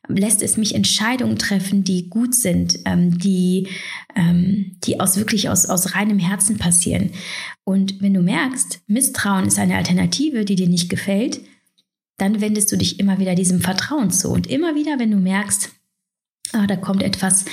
Lässt 0.08 0.44
es 0.44 0.58
mich 0.58 0.76
Entscheidungen 0.76 1.39
treffen, 1.39 1.84
die 1.84 2.10
gut 2.10 2.36
sind, 2.36 2.78
ähm, 2.86 3.18
die, 3.18 3.68
ähm, 4.15 4.78
die 4.84 5.00
aus 5.00 5.18
wirklich 5.18 5.50
aus, 5.50 5.65
aus 5.65 5.96
reinem 5.96 6.20
Herzen 6.20 6.60
passieren? 6.60 7.10
Und 7.63 8.00
wenn 8.02 8.13
du 8.13 8.22
merkst, 8.22 8.82
Misstrauen 8.86 9.48
ist 9.48 9.58
eine 9.58 9.76
Alternative, 9.76 10.46
die 10.46 10.56
dir 10.56 10.70
nicht 10.70 10.89
gefällt, 10.89 11.41
dann 12.18 12.39
wendest 12.39 12.72
du 12.72 12.78
dich 12.78 13.00
immer 13.00 13.18
wieder 13.18 13.34
diesem 13.34 13.62
Vertrauen 13.62 14.12
zu. 14.12 14.30
Und 14.30 14.46
immer 14.46 14.76
wieder, 14.76 15.00
wenn 15.00 15.10
du 15.10 15.18
merkst, 15.18 15.72
ah, 16.53 16.67
da 16.67 16.75
kommt 16.75 17.03
etwas, 17.03 17.45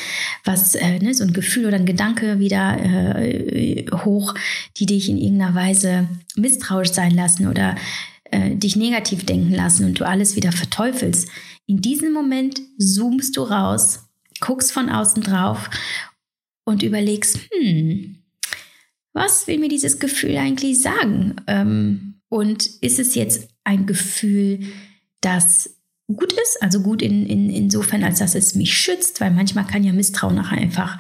was, 0.44 0.74
äh, 0.74 0.98
ne, 0.98 1.14
so 1.14 1.24
ein 1.24 1.32
Gefühl 1.32 1.66
oder 1.66 1.76
ein 1.76 1.86
Gedanke 1.86 2.38
wieder 2.38 2.78
äh, 2.78 3.86
hoch, 4.04 4.34
die 4.76 4.86
dich 4.86 5.08
in 5.08 5.18
irgendeiner 5.18 5.54
Weise 5.54 6.08
misstrauisch 6.36 6.92
sein 6.92 7.12
lassen 7.12 7.48
oder 7.48 7.76
äh, 8.24 8.56
dich 8.56 8.76
negativ 8.76 9.26
denken 9.26 9.52
lassen 9.52 9.84
und 9.84 10.00
du 10.00 10.06
alles 10.06 10.36
wieder 10.36 10.52
verteufelst. 10.52 11.28
In 11.66 11.80
diesem 11.80 12.12
Moment 12.12 12.60
zoomst 12.78 13.36
du 13.36 13.42
raus, 13.42 14.08
guckst 14.40 14.72
von 14.72 14.88
außen 14.88 15.22
drauf 15.22 15.70
und 16.64 16.82
überlegst, 16.82 17.38
hm, 17.50 18.16
was 19.12 19.46
will 19.46 19.58
mir 19.58 19.68
dieses 19.68 19.98
Gefühl 19.98 20.36
eigentlich 20.36 20.80
sagen? 20.80 21.36
Ähm, 21.46 22.14
und 22.28 22.66
ist 22.80 22.98
es 22.98 23.14
jetzt 23.14 23.48
ein 23.64 23.86
Gefühl, 23.86 24.60
das 25.20 25.76
gut 26.08 26.32
ist, 26.32 26.62
also 26.62 26.80
gut 26.80 27.02
in, 27.02 27.26
in, 27.26 27.50
insofern, 27.50 28.04
als 28.04 28.18
dass 28.18 28.34
es 28.34 28.54
mich 28.54 28.76
schützt, 28.76 29.20
weil 29.20 29.30
manchmal 29.30 29.66
kann 29.66 29.84
ja 29.84 29.92
Misstrauen 29.92 30.34
nachher 30.34 30.58
einfach 30.58 30.98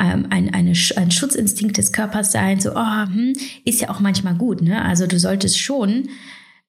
ähm, 0.00 0.26
ein, 0.30 0.52
eine, 0.52 0.72
ein 0.96 1.10
Schutzinstinkt 1.10 1.76
des 1.76 1.92
Körpers 1.92 2.32
sein, 2.32 2.60
so, 2.60 2.72
oh, 2.74 3.02
hm, 3.06 3.34
ist 3.64 3.80
ja 3.80 3.90
auch 3.90 4.00
manchmal 4.00 4.34
gut, 4.34 4.62
ne? 4.62 4.82
Also 4.82 5.06
du 5.06 5.18
solltest 5.18 5.58
schon, 5.58 6.08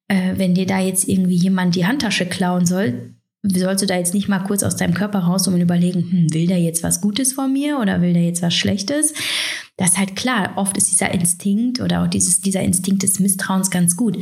äh, 0.08 0.34
wenn 0.36 0.54
dir 0.54 0.66
da 0.66 0.80
jetzt 0.80 1.08
irgendwie 1.08 1.38
jemand 1.38 1.76
die 1.76 1.86
Handtasche 1.86 2.26
klauen 2.26 2.66
soll, 2.66 3.16
sollst 3.44 3.82
du 3.82 3.88
da 3.88 3.98
jetzt 3.98 4.14
nicht 4.14 4.28
mal 4.28 4.40
kurz 4.40 4.62
aus 4.64 4.76
deinem 4.76 4.94
Körper 4.94 5.20
raus 5.20 5.48
und 5.48 5.60
überlegen, 5.60 6.12
hm, 6.12 6.34
will 6.34 6.48
der 6.48 6.60
jetzt 6.60 6.84
was 6.84 7.02
Gutes 7.02 7.34
von 7.34 7.52
mir 7.52 7.80
oder 7.80 8.02
will 8.02 8.14
der 8.14 8.24
jetzt 8.24 8.42
was 8.42 8.54
Schlechtes? 8.54 9.14
Das 9.78 9.92
ist 9.92 9.98
halt 9.98 10.16
klar, 10.16 10.54
oft 10.58 10.78
ist 10.78 10.92
dieser 10.92 11.12
Instinkt 11.12 11.80
oder 11.80 12.04
auch 12.04 12.08
dieses, 12.08 12.42
dieser 12.42 12.62
Instinkt 12.62 13.02
des 13.04 13.20
Misstrauens 13.20 13.72
ganz 13.72 13.96
gut. 13.96 14.18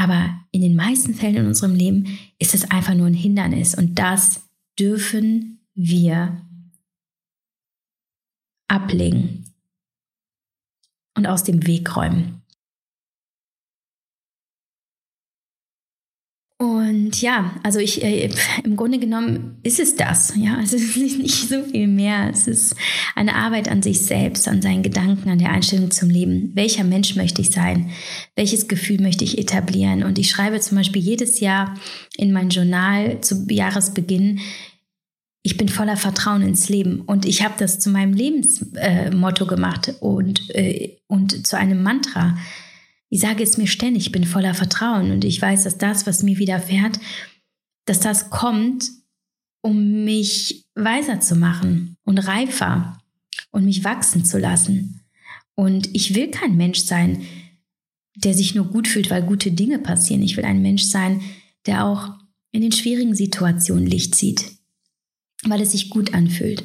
Aber 0.00 0.34
in 0.50 0.62
den 0.62 0.76
meisten 0.76 1.12
Fällen 1.12 1.36
in 1.36 1.46
unserem 1.46 1.74
Leben 1.74 2.18
ist 2.38 2.54
es 2.54 2.70
einfach 2.70 2.94
nur 2.94 3.06
ein 3.06 3.12
Hindernis 3.12 3.74
und 3.74 3.98
das 3.98 4.48
dürfen 4.78 5.60
wir 5.74 6.40
ablegen 8.66 9.44
und 11.14 11.26
aus 11.26 11.44
dem 11.44 11.66
Weg 11.66 11.94
räumen. 11.94 12.39
Und 16.60 17.22
ja, 17.22 17.52
also 17.62 17.78
ich, 17.78 18.04
äh, 18.04 18.28
im 18.64 18.76
Grunde 18.76 18.98
genommen 18.98 19.56
ist 19.62 19.80
es 19.80 19.96
das. 19.96 20.34
Ja, 20.36 20.60
es 20.62 20.74
ist 20.74 20.94
nicht 20.94 21.48
so 21.48 21.62
viel 21.62 21.86
mehr. 21.86 22.28
Es 22.30 22.46
ist 22.46 22.76
eine 23.14 23.34
Arbeit 23.34 23.70
an 23.70 23.82
sich 23.82 24.04
selbst, 24.04 24.46
an 24.46 24.60
seinen 24.60 24.82
Gedanken, 24.82 25.30
an 25.30 25.38
der 25.38 25.52
Einstellung 25.52 25.90
zum 25.90 26.10
Leben. 26.10 26.50
Welcher 26.52 26.84
Mensch 26.84 27.16
möchte 27.16 27.40
ich 27.40 27.48
sein? 27.48 27.88
Welches 28.36 28.68
Gefühl 28.68 29.00
möchte 29.00 29.24
ich 29.24 29.38
etablieren? 29.38 30.02
Und 30.02 30.18
ich 30.18 30.28
schreibe 30.28 30.60
zum 30.60 30.76
Beispiel 30.76 31.00
jedes 31.00 31.40
Jahr 31.40 31.76
in 32.18 32.30
mein 32.30 32.50
Journal 32.50 33.22
zu 33.22 33.46
Jahresbeginn, 33.48 34.40
ich 35.42 35.56
bin 35.56 35.70
voller 35.70 35.96
Vertrauen 35.96 36.42
ins 36.42 36.68
Leben 36.68 37.00
und 37.00 37.24
ich 37.24 37.42
habe 37.42 37.54
das 37.56 37.78
zu 37.78 37.88
meinem 37.88 38.12
Lebensmotto 38.12 39.44
äh, 39.44 39.48
gemacht 39.48 39.94
und, 40.00 40.54
äh, 40.54 40.98
und 41.06 41.46
zu 41.46 41.56
einem 41.56 41.82
Mantra. 41.82 42.36
Ich 43.10 43.20
sage 43.20 43.42
es 43.42 43.58
mir 43.58 43.66
ständig, 43.66 44.06
ich 44.06 44.12
bin 44.12 44.24
voller 44.24 44.54
Vertrauen 44.54 45.10
und 45.10 45.24
ich 45.24 45.42
weiß, 45.42 45.64
dass 45.64 45.76
das, 45.76 46.06
was 46.06 46.22
mir 46.22 46.38
widerfährt, 46.38 46.98
dass 47.84 48.00
das 48.00 48.30
kommt, 48.30 48.88
um 49.62 50.04
mich 50.04 50.64
weiser 50.74 51.20
zu 51.20 51.34
machen 51.34 51.96
und 52.04 52.18
reifer 52.18 52.98
und 53.50 53.64
mich 53.64 53.84
wachsen 53.84 54.24
zu 54.24 54.38
lassen. 54.38 55.00
Und 55.56 55.94
ich 55.94 56.14
will 56.14 56.30
kein 56.30 56.56
Mensch 56.56 56.80
sein, 56.80 57.26
der 58.14 58.32
sich 58.32 58.54
nur 58.54 58.66
gut 58.66 58.86
fühlt, 58.86 59.10
weil 59.10 59.22
gute 59.22 59.50
Dinge 59.50 59.80
passieren. 59.80 60.22
Ich 60.22 60.36
will 60.36 60.44
ein 60.44 60.62
Mensch 60.62 60.84
sein, 60.84 61.20
der 61.66 61.84
auch 61.84 62.14
in 62.52 62.62
den 62.62 62.72
schwierigen 62.72 63.14
Situationen 63.14 63.86
Licht 63.86 64.14
sieht, 64.14 64.52
weil 65.44 65.60
es 65.60 65.72
sich 65.72 65.90
gut 65.90 66.14
anfühlt. 66.14 66.64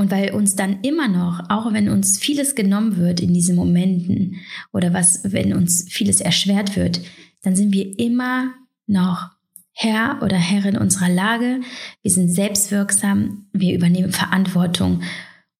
Und 0.00 0.10
weil 0.10 0.30
uns 0.30 0.56
dann 0.56 0.80
immer 0.80 1.08
noch, 1.08 1.50
auch 1.50 1.74
wenn 1.74 1.90
uns 1.90 2.18
vieles 2.18 2.54
genommen 2.54 2.96
wird 2.96 3.20
in 3.20 3.34
diesen 3.34 3.54
Momenten 3.54 4.36
oder 4.72 4.94
was, 4.94 5.20
wenn 5.24 5.52
uns 5.52 5.84
vieles 5.90 6.22
erschwert 6.22 6.74
wird, 6.74 7.02
dann 7.42 7.54
sind 7.54 7.74
wir 7.74 7.98
immer 7.98 8.54
noch 8.86 9.28
Herr 9.72 10.22
oder 10.22 10.38
Herrin 10.38 10.78
unserer 10.78 11.10
Lage. 11.10 11.60
Wir 12.00 12.10
sind 12.10 12.30
selbstwirksam, 12.30 13.44
wir 13.52 13.74
übernehmen 13.74 14.10
Verantwortung 14.10 15.02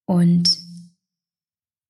und 0.06 0.56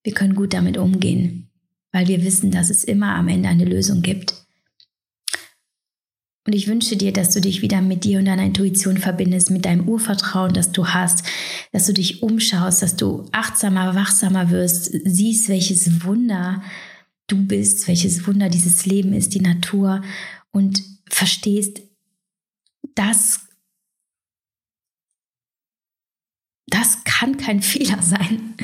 wir 0.03 0.13
können 0.13 0.35
gut 0.35 0.53
damit 0.53 0.77
umgehen, 0.77 1.51
weil 1.93 2.09
wir 2.09 2.25
wissen, 2.25 2.51
dass 2.51 2.69
es 2.69 2.83
immer 2.83 3.15
am 3.15 3.29
Ende 3.29 3.49
eine 3.49 3.65
Lösung 3.65 4.03
gibt. 4.03 4.35
Und 6.47 6.55
ich 6.55 6.69
wünsche 6.69 6.97
dir, 6.97 7.13
dass 7.13 7.31
du 7.31 7.41
dich 7.41 7.61
wieder 7.61 7.83
mit 7.83 8.05
dir 8.05 8.19
und 8.19 8.25
deiner 8.25 8.45
Intuition 8.45 8.97
verbindest, 8.97 9.51
mit 9.51 9.67
deinem 9.67 9.87
Urvertrauen, 9.87 10.55
das 10.55 10.73
du 10.73 10.89
hast, 10.89 11.23
dass 11.73 11.87
du 11.87 11.93
dich 11.93 12.23
umschaust, 12.23 12.83
dass 12.83 12.97
du 12.97 13.29
achtsamer, 13.31 13.95
wachsamer 13.95 14.51
wirst, 14.51 14.91
siehst, 15.05 15.49
welches 15.49 16.03
Wunder 16.05 16.63
du 17.27 17.47
bist, 17.47 17.87
welches 17.89 18.27
Wunder 18.27 18.49
dieses 18.49 18.87
Leben 18.87 19.13
ist, 19.13 19.35
die 19.35 19.41
Natur 19.41 20.03
und 20.51 20.83
verstehst, 21.09 21.83
dass 22.95 23.41
das 26.67 27.05
kann 27.05 27.37
kein 27.37 27.61
Fehler 27.63 28.01
sein. 28.03 28.55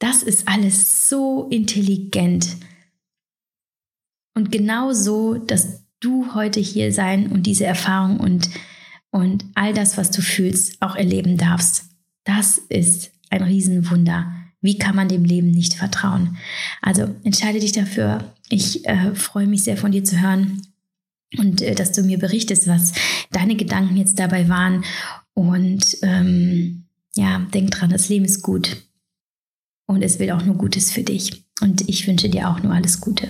Das 0.00 0.24
ist 0.24 0.48
alles 0.48 1.08
so 1.08 1.48
intelligent. 1.48 2.56
Und 4.34 4.50
genau 4.50 4.92
so, 4.92 5.34
dass 5.34 5.81
du 6.02 6.34
heute 6.34 6.60
hier 6.60 6.92
sein 6.92 7.28
und 7.28 7.44
diese 7.44 7.64
Erfahrung 7.64 8.18
und, 8.18 8.50
und 9.10 9.44
all 9.54 9.72
das, 9.72 9.96
was 9.96 10.10
du 10.10 10.20
fühlst, 10.20 10.82
auch 10.82 10.96
erleben 10.96 11.38
darfst. 11.38 11.84
Das 12.24 12.58
ist 12.58 13.12
ein 13.30 13.42
Riesenwunder. 13.42 14.32
Wie 14.60 14.78
kann 14.78 14.94
man 14.94 15.08
dem 15.08 15.24
Leben 15.24 15.50
nicht 15.50 15.74
vertrauen? 15.74 16.36
Also 16.82 17.14
entscheide 17.24 17.58
dich 17.58 17.72
dafür. 17.72 18.32
Ich 18.48 18.86
äh, 18.86 19.14
freue 19.14 19.46
mich 19.46 19.64
sehr 19.64 19.76
von 19.76 19.90
dir 19.90 20.04
zu 20.04 20.20
hören 20.20 20.62
und 21.38 21.62
äh, 21.62 21.74
dass 21.74 21.92
du 21.92 22.02
mir 22.02 22.18
berichtest, 22.18 22.68
was 22.68 22.92
deine 23.30 23.56
Gedanken 23.56 23.96
jetzt 23.96 24.18
dabei 24.18 24.48
waren. 24.48 24.84
Und 25.34 25.96
ähm, 26.02 26.84
ja, 27.14 27.40
denk 27.52 27.72
dran, 27.72 27.90
das 27.90 28.08
Leben 28.08 28.24
ist 28.24 28.42
gut 28.42 28.76
und 29.86 30.02
es 30.02 30.18
will 30.18 30.30
auch 30.30 30.44
nur 30.44 30.56
Gutes 30.56 30.92
für 30.92 31.02
dich. 31.02 31.44
Und 31.60 31.88
ich 31.88 32.06
wünsche 32.06 32.28
dir 32.28 32.48
auch 32.48 32.62
nur 32.62 32.72
alles 32.72 33.00
Gute. 33.00 33.28